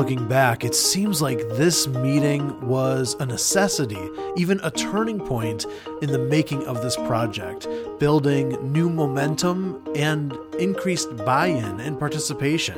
Looking 0.02 0.26
back, 0.26 0.64
it 0.64 0.74
seems 0.74 1.22
like 1.22 1.38
this 1.50 1.86
meeting 1.86 2.60
was 2.60 3.14
a 3.20 3.24
necessity, 3.24 4.10
even 4.36 4.58
a 4.64 4.70
turning 4.72 5.20
point 5.20 5.64
in 6.00 6.10
the 6.10 6.18
making 6.18 6.66
of 6.66 6.82
this 6.82 6.96
project, 6.96 7.68
building 8.00 8.48
new 8.72 8.90
momentum 8.90 9.80
and 9.94 10.36
increased 10.58 11.16
buy 11.18 11.46
in 11.46 11.78
and 11.78 12.00
participation. 12.00 12.76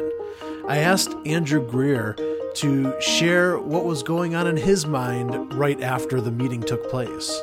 I 0.69 0.81
asked 0.81 1.17
Andrew 1.25 1.67
Greer 1.67 2.15
to 2.57 2.95
share 3.01 3.59
what 3.59 3.87
was 3.87 4.03
going 4.03 4.35
on 4.35 4.47
in 4.47 4.59
his 4.59 4.85
mind 4.85 5.55
right 5.55 5.81
after 5.81 6.21
the 6.21 6.31
meeting 6.31 6.61
took 6.61 6.91
place. 6.91 7.43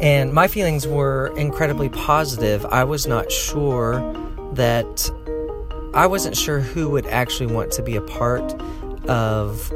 And 0.00 0.32
my 0.32 0.48
feelings 0.48 0.88
were 0.88 1.32
incredibly 1.36 1.90
positive. 1.90 2.66
I 2.66 2.82
was 2.82 3.06
not 3.06 3.30
sure 3.30 4.00
that 4.54 5.08
I 5.94 6.06
wasn't 6.06 6.36
sure 6.36 6.58
who 6.58 6.88
would 6.88 7.06
actually 7.06 7.54
want 7.54 7.70
to 7.72 7.82
be 7.82 7.94
a 7.96 8.00
part 8.00 8.58
of 9.08 9.72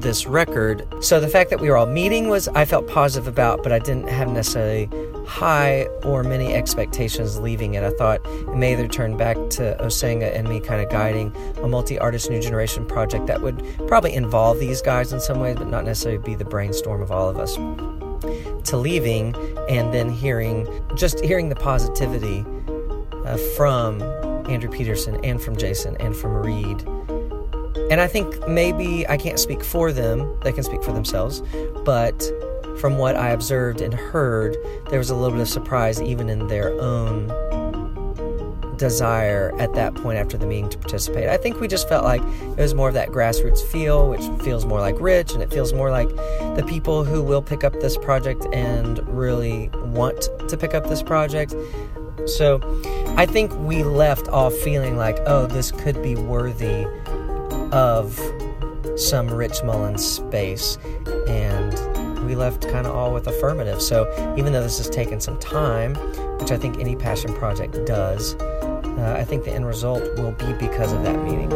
this 0.00 0.26
record. 0.26 0.86
So 1.00 1.20
the 1.20 1.28
fact 1.28 1.50
that 1.50 1.60
we 1.60 1.68
were 1.68 1.76
all 1.76 1.86
meeting 1.86 2.28
was 2.28 2.48
I 2.48 2.64
felt 2.64 2.86
positive 2.86 3.26
about, 3.26 3.62
but 3.62 3.72
I 3.72 3.78
didn't 3.78 4.08
have 4.08 4.28
necessarily 4.28 4.88
high 5.26 5.86
or 6.04 6.22
many 6.22 6.54
expectations 6.54 7.38
leaving 7.38 7.74
it. 7.74 7.82
I 7.82 7.90
thought 7.90 8.20
it 8.24 8.56
may 8.56 8.72
either 8.72 8.88
turn 8.88 9.16
back 9.16 9.36
to 9.50 9.76
Osenga 9.80 10.34
and 10.36 10.48
me 10.48 10.60
kind 10.60 10.80
of 10.80 10.90
guiding 10.90 11.34
a 11.62 11.68
multi-artist 11.68 12.30
new 12.30 12.40
generation 12.40 12.86
project 12.86 13.26
that 13.26 13.42
would 13.42 13.62
probably 13.88 14.14
involve 14.14 14.58
these 14.58 14.82
guys 14.82 15.12
in 15.12 15.20
some 15.20 15.40
ways, 15.40 15.56
but 15.56 15.68
not 15.68 15.84
necessarily 15.84 16.22
be 16.22 16.34
the 16.34 16.44
brainstorm 16.44 17.02
of 17.02 17.10
all 17.10 17.28
of 17.28 17.38
us. 17.38 17.56
To 17.56 18.76
leaving 18.76 19.34
and 19.68 19.92
then 19.92 20.08
hearing 20.08 20.66
just 20.96 21.20
hearing 21.20 21.48
the 21.48 21.54
positivity 21.54 22.44
uh, 23.24 23.36
from 23.56 24.02
Andrew 24.48 24.70
Peterson 24.70 25.22
and 25.24 25.40
from 25.40 25.56
Jason 25.56 25.96
and 25.98 26.16
from 26.16 26.32
Reed 26.34 26.84
and 27.90 28.00
I 28.00 28.06
think 28.06 28.46
maybe 28.48 29.06
I 29.08 29.16
can't 29.16 29.38
speak 29.38 29.62
for 29.62 29.92
them, 29.92 30.38
they 30.42 30.52
can 30.52 30.62
speak 30.62 30.82
for 30.82 30.92
themselves, 30.92 31.42
but 31.84 32.20
from 32.78 32.98
what 32.98 33.16
I 33.16 33.30
observed 33.30 33.80
and 33.80 33.94
heard, 33.94 34.56
there 34.90 34.98
was 34.98 35.10
a 35.10 35.14
little 35.14 35.32
bit 35.32 35.40
of 35.40 35.48
surprise 35.48 36.00
even 36.02 36.28
in 36.28 36.46
their 36.48 36.70
own 36.80 37.28
desire 38.76 39.54
at 39.58 39.72
that 39.74 39.94
point 39.94 40.18
after 40.18 40.36
the 40.36 40.46
meeting 40.46 40.68
to 40.68 40.78
participate. 40.78 41.28
I 41.28 41.36
think 41.36 41.60
we 41.60 41.68
just 41.68 41.88
felt 41.88 42.04
like 42.04 42.20
it 42.22 42.58
was 42.58 42.74
more 42.74 42.88
of 42.88 42.94
that 42.94 43.08
grassroots 43.08 43.60
feel, 43.60 44.08
which 44.08 44.20
feels 44.44 44.66
more 44.66 44.80
like 44.80 45.00
Rich, 45.00 45.32
and 45.32 45.42
it 45.42 45.50
feels 45.50 45.72
more 45.72 45.90
like 45.90 46.08
the 46.56 46.64
people 46.68 47.04
who 47.04 47.22
will 47.22 47.42
pick 47.42 47.64
up 47.64 47.72
this 47.80 47.96
project 47.96 48.46
and 48.52 48.98
really 49.08 49.70
want 49.72 50.28
to 50.48 50.56
pick 50.56 50.74
up 50.74 50.88
this 50.88 51.02
project. 51.02 51.54
So 52.26 52.60
I 53.16 53.24
think 53.24 53.54
we 53.60 53.82
left 53.84 54.28
off 54.28 54.52
feeling 54.54 54.96
like, 54.96 55.18
oh, 55.26 55.46
this 55.46 55.70
could 55.70 56.02
be 56.02 56.14
worthy 56.14 56.86
of 57.72 58.18
some 58.96 59.28
Rich 59.28 59.62
Mullins 59.62 60.04
space, 60.04 60.78
and 61.26 62.26
we 62.26 62.34
left 62.34 62.68
kind 62.68 62.86
of 62.86 62.94
all 62.94 63.12
with 63.12 63.26
affirmative. 63.26 63.80
So 63.80 64.10
even 64.36 64.52
though 64.52 64.62
this 64.62 64.78
has 64.78 64.88
taken 64.88 65.20
some 65.20 65.38
time, 65.38 65.94
which 66.38 66.50
I 66.50 66.56
think 66.56 66.78
any 66.80 66.96
passion 66.96 67.32
project 67.34 67.84
does, 67.86 68.34
uh, 68.34 69.16
I 69.18 69.24
think 69.24 69.44
the 69.44 69.52
end 69.52 69.66
result 69.66 70.02
will 70.16 70.32
be 70.32 70.52
because 70.54 70.92
of 70.92 71.02
that 71.02 71.22
meeting. 71.22 71.50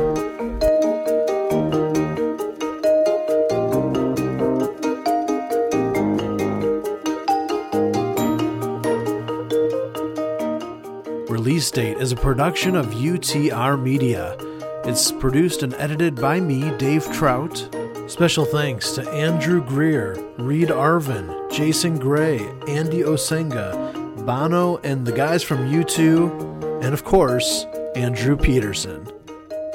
Release 11.28 11.70
Date 11.70 11.96
is 11.96 12.12
a 12.12 12.16
production 12.16 12.76
of 12.76 12.86
UTR 12.88 13.80
Media. 13.82 14.36
It's 14.83 15.12
produced 15.12 15.62
and 15.62 15.74
edited 15.74 16.16
by 16.16 16.41
me, 16.41 16.74
Dave 16.78 17.05
Trout. 17.12 17.68
Special 18.07 18.47
thanks 18.47 18.93
to 18.93 19.09
Andrew 19.11 19.62
Greer, 19.62 20.14
Reed 20.39 20.68
Arvin, 20.68 21.53
Jason 21.53 21.99
Gray, 21.99 22.39
Andy 22.66 23.03
Osenga, 23.03 24.24
Bono, 24.24 24.78
and 24.78 25.07
the 25.07 25.12
guys 25.12 25.43
from 25.43 25.70
U2, 25.70 26.83
and 26.83 26.95
of 26.95 27.05
course, 27.05 27.66
Andrew 27.95 28.39
Peterson. 28.39 29.07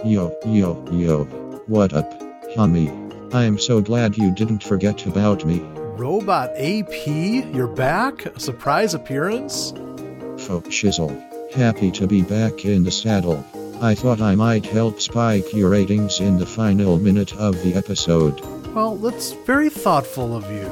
Yo, 0.03 0.35
yo, 0.43 0.83
yo. 0.91 1.25
What 1.67 1.93
up, 1.93 2.11
homie? 2.55 2.91
I'm 3.33 3.59
so 3.59 3.81
glad 3.81 4.17
you 4.17 4.33
didn't 4.33 4.63
forget 4.63 5.05
about 5.05 5.45
me. 5.45 5.59
Robot 5.99 6.49
AP, 6.55 7.07
you're 7.07 7.67
back? 7.67 8.25
A 8.25 8.39
surprise 8.39 8.95
appearance? 8.95 9.71
Fo 9.71 10.61
shizzle. 10.61 11.13
Happy 11.53 11.91
to 11.91 12.07
be 12.07 12.23
back 12.23 12.65
in 12.65 12.83
the 12.83 12.91
saddle. 12.91 13.45
I 13.81 13.93
thought 13.93 14.21
I 14.21 14.35
might 14.35 14.65
help 14.65 15.01
spike 15.01 15.53
your 15.53 15.69
ratings 15.69 16.19
in 16.19 16.37
the 16.37 16.45
final 16.45 16.97
minute 16.97 17.35
of 17.35 17.61
the 17.61 17.75
episode. 17.75 18.39
Well, 18.73 18.95
that's 18.95 19.33
very 19.45 19.69
thoughtful 19.69 20.35
of 20.35 20.49
you. 20.49 20.67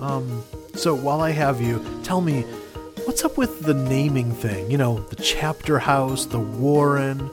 Um, 0.00 0.42
so 0.74 0.94
while 0.94 1.20
I 1.20 1.30
have 1.30 1.60
you, 1.60 1.84
tell 2.02 2.20
me, 2.20 2.42
what's 3.04 3.24
up 3.24 3.38
with 3.38 3.60
the 3.60 3.74
naming 3.74 4.32
thing? 4.32 4.70
You 4.70 4.78
know, 4.78 5.00
the 5.00 5.16
chapter 5.16 5.78
house, 5.78 6.26
the 6.26 6.40
Warren. 6.40 7.30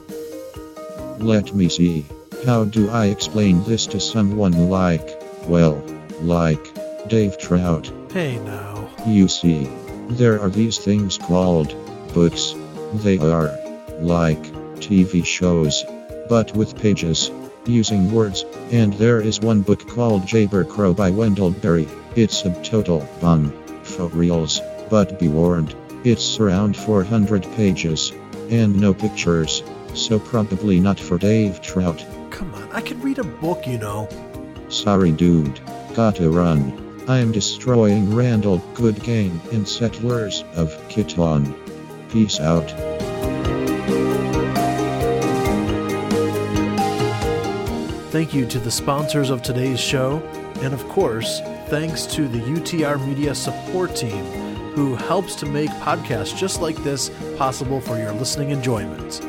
Let 1.18 1.54
me 1.54 1.68
see. 1.68 2.06
How 2.46 2.64
do 2.64 2.88
I 2.90 3.06
explain 3.06 3.62
this 3.64 3.86
to 3.88 4.00
someone 4.00 4.70
like, 4.70 5.06
well, 5.44 5.82
like 6.20 7.08
Dave 7.08 7.38
Trout? 7.38 7.92
Hey 8.12 8.38
now. 8.38 8.88
You 9.06 9.28
see, 9.28 9.68
there 10.08 10.40
are 10.40 10.50
these 10.50 10.78
things 10.78 11.18
called 11.18 11.74
books. 12.14 12.54
They 12.94 13.18
are 13.18 13.56
like 14.00 14.42
TV 14.80 15.24
shows, 15.24 15.84
but 16.28 16.54
with 16.56 16.80
pages, 16.80 17.30
using 17.66 18.10
words, 18.12 18.44
and 18.70 18.92
there 18.94 19.20
is 19.20 19.40
one 19.40 19.62
book 19.62 19.86
called 19.88 20.22
Jayber 20.22 20.68
Crow 20.68 20.94
by 20.94 21.10
Wendell 21.10 21.50
Berry. 21.50 21.86
It's 22.16 22.44
a 22.44 22.62
total 22.62 23.06
bum, 23.20 23.52
for 23.82 24.08
reals, 24.08 24.60
but 24.88 25.18
be 25.18 25.28
warned, 25.28 25.74
it's 26.04 26.40
around 26.40 26.76
400 26.76 27.42
pages, 27.54 28.12
and 28.50 28.80
no 28.80 28.94
pictures, 28.94 29.62
so 29.94 30.18
probably 30.18 30.80
not 30.80 30.98
for 30.98 31.18
Dave 31.18 31.60
Trout. 31.60 32.04
Come 32.30 32.54
on, 32.54 32.70
I 32.72 32.80
can 32.80 33.00
read 33.00 33.18
a 33.18 33.24
book, 33.24 33.66
you 33.66 33.78
know. 33.78 34.08
Sorry 34.68 35.12
dude, 35.12 35.60
gotta 35.94 36.30
run. 36.30 37.04
I'm 37.08 37.32
destroying 37.32 38.14
Randall 38.14 38.60
Goodgame 38.74 39.46
in 39.52 39.66
Settlers 39.66 40.44
of 40.54 40.76
Catan. 40.88 41.54
Peace 42.10 42.38
out. 42.38 42.70
Thank 48.10 48.34
you 48.34 48.44
to 48.46 48.58
the 48.58 48.72
sponsors 48.72 49.30
of 49.30 49.40
today's 49.40 49.78
show, 49.78 50.18
and 50.62 50.74
of 50.74 50.82
course, 50.88 51.38
thanks 51.68 52.06
to 52.06 52.26
the 52.26 52.40
UTR 52.40 52.98
Media 53.06 53.36
support 53.36 53.94
team 53.94 54.24
who 54.74 54.96
helps 54.96 55.36
to 55.36 55.46
make 55.46 55.70
podcasts 55.70 56.36
just 56.36 56.60
like 56.60 56.74
this 56.78 57.12
possible 57.36 57.80
for 57.80 57.98
your 57.98 58.12
listening 58.12 58.50
enjoyment. 58.50 59.20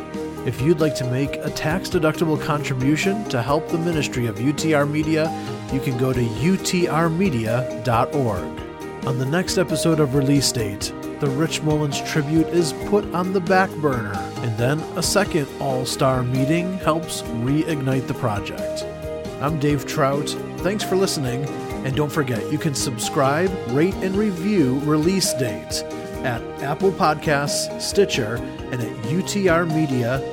If 0.48 0.60
you'd 0.62 0.80
like 0.80 0.96
to 0.96 1.06
make 1.06 1.36
a 1.36 1.52
tax 1.52 1.90
deductible 1.90 2.42
contribution 2.42 3.24
to 3.26 3.44
help 3.44 3.68
the 3.68 3.78
ministry 3.78 4.26
of 4.26 4.38
UTR 4.38 4.90
Media, 4.90 5.30
you 5.72 5.80
can 5.80 5.96
go 6.00 6.12
to 6.12 6.20
utrmedia.org. 6.20 9.06
On 9.06 9.20
the 9.20 9.28
next 9.28 9.60
episode 9.60 10.00
of 10.00 10.16
Release 10.16 10.52
Date, 10.52 10.92
the 11.22 11.30
Rich 11.30 11.62
Mullins 11.62 12.02
tribute 12.02 12.48
is 12.48 12.74
put 12.88 13.06
on 13.14 13.32
the 13.32 13.40
back 13.40 13.70
burner, 13.76 14.12
and 14.38 14.58
then 14.58 14.80
a 14.98 15.04
second 15.04 15.48
all 15.60 15.86
star 15.86 16.24
meeting 16.24 16.80
helps 16.80 17.22
reignite 17.22 18.08
the 18.08 18.16
project. 18.16 18.84
I'm 19.40 19.60
Dave 19.60 19.86
Trout. 19.86 20.30
Thanks 20.58 20.84
for 20.84 20.96
listening, 20.96 21.46
and 21.86 21.96
don't 21.96 22.12
forget 22.12 22.52
you 22.52 22.58
can 22.58 22.74
subscribe, 22.74 23.52
rate, 23.68 23.94
and 23.96 24.16
review 24.16 24.80
Release 24.80 25.32
Date 25.36 25.84
at 26.24 26.42
Apple 26.64 26.92
Podcasts, 26.92 27.80
Stitcher, 27.80 28.38
and 28.72 28.82
at 28.82 28.90
utrmedia.org. 29.04 30.32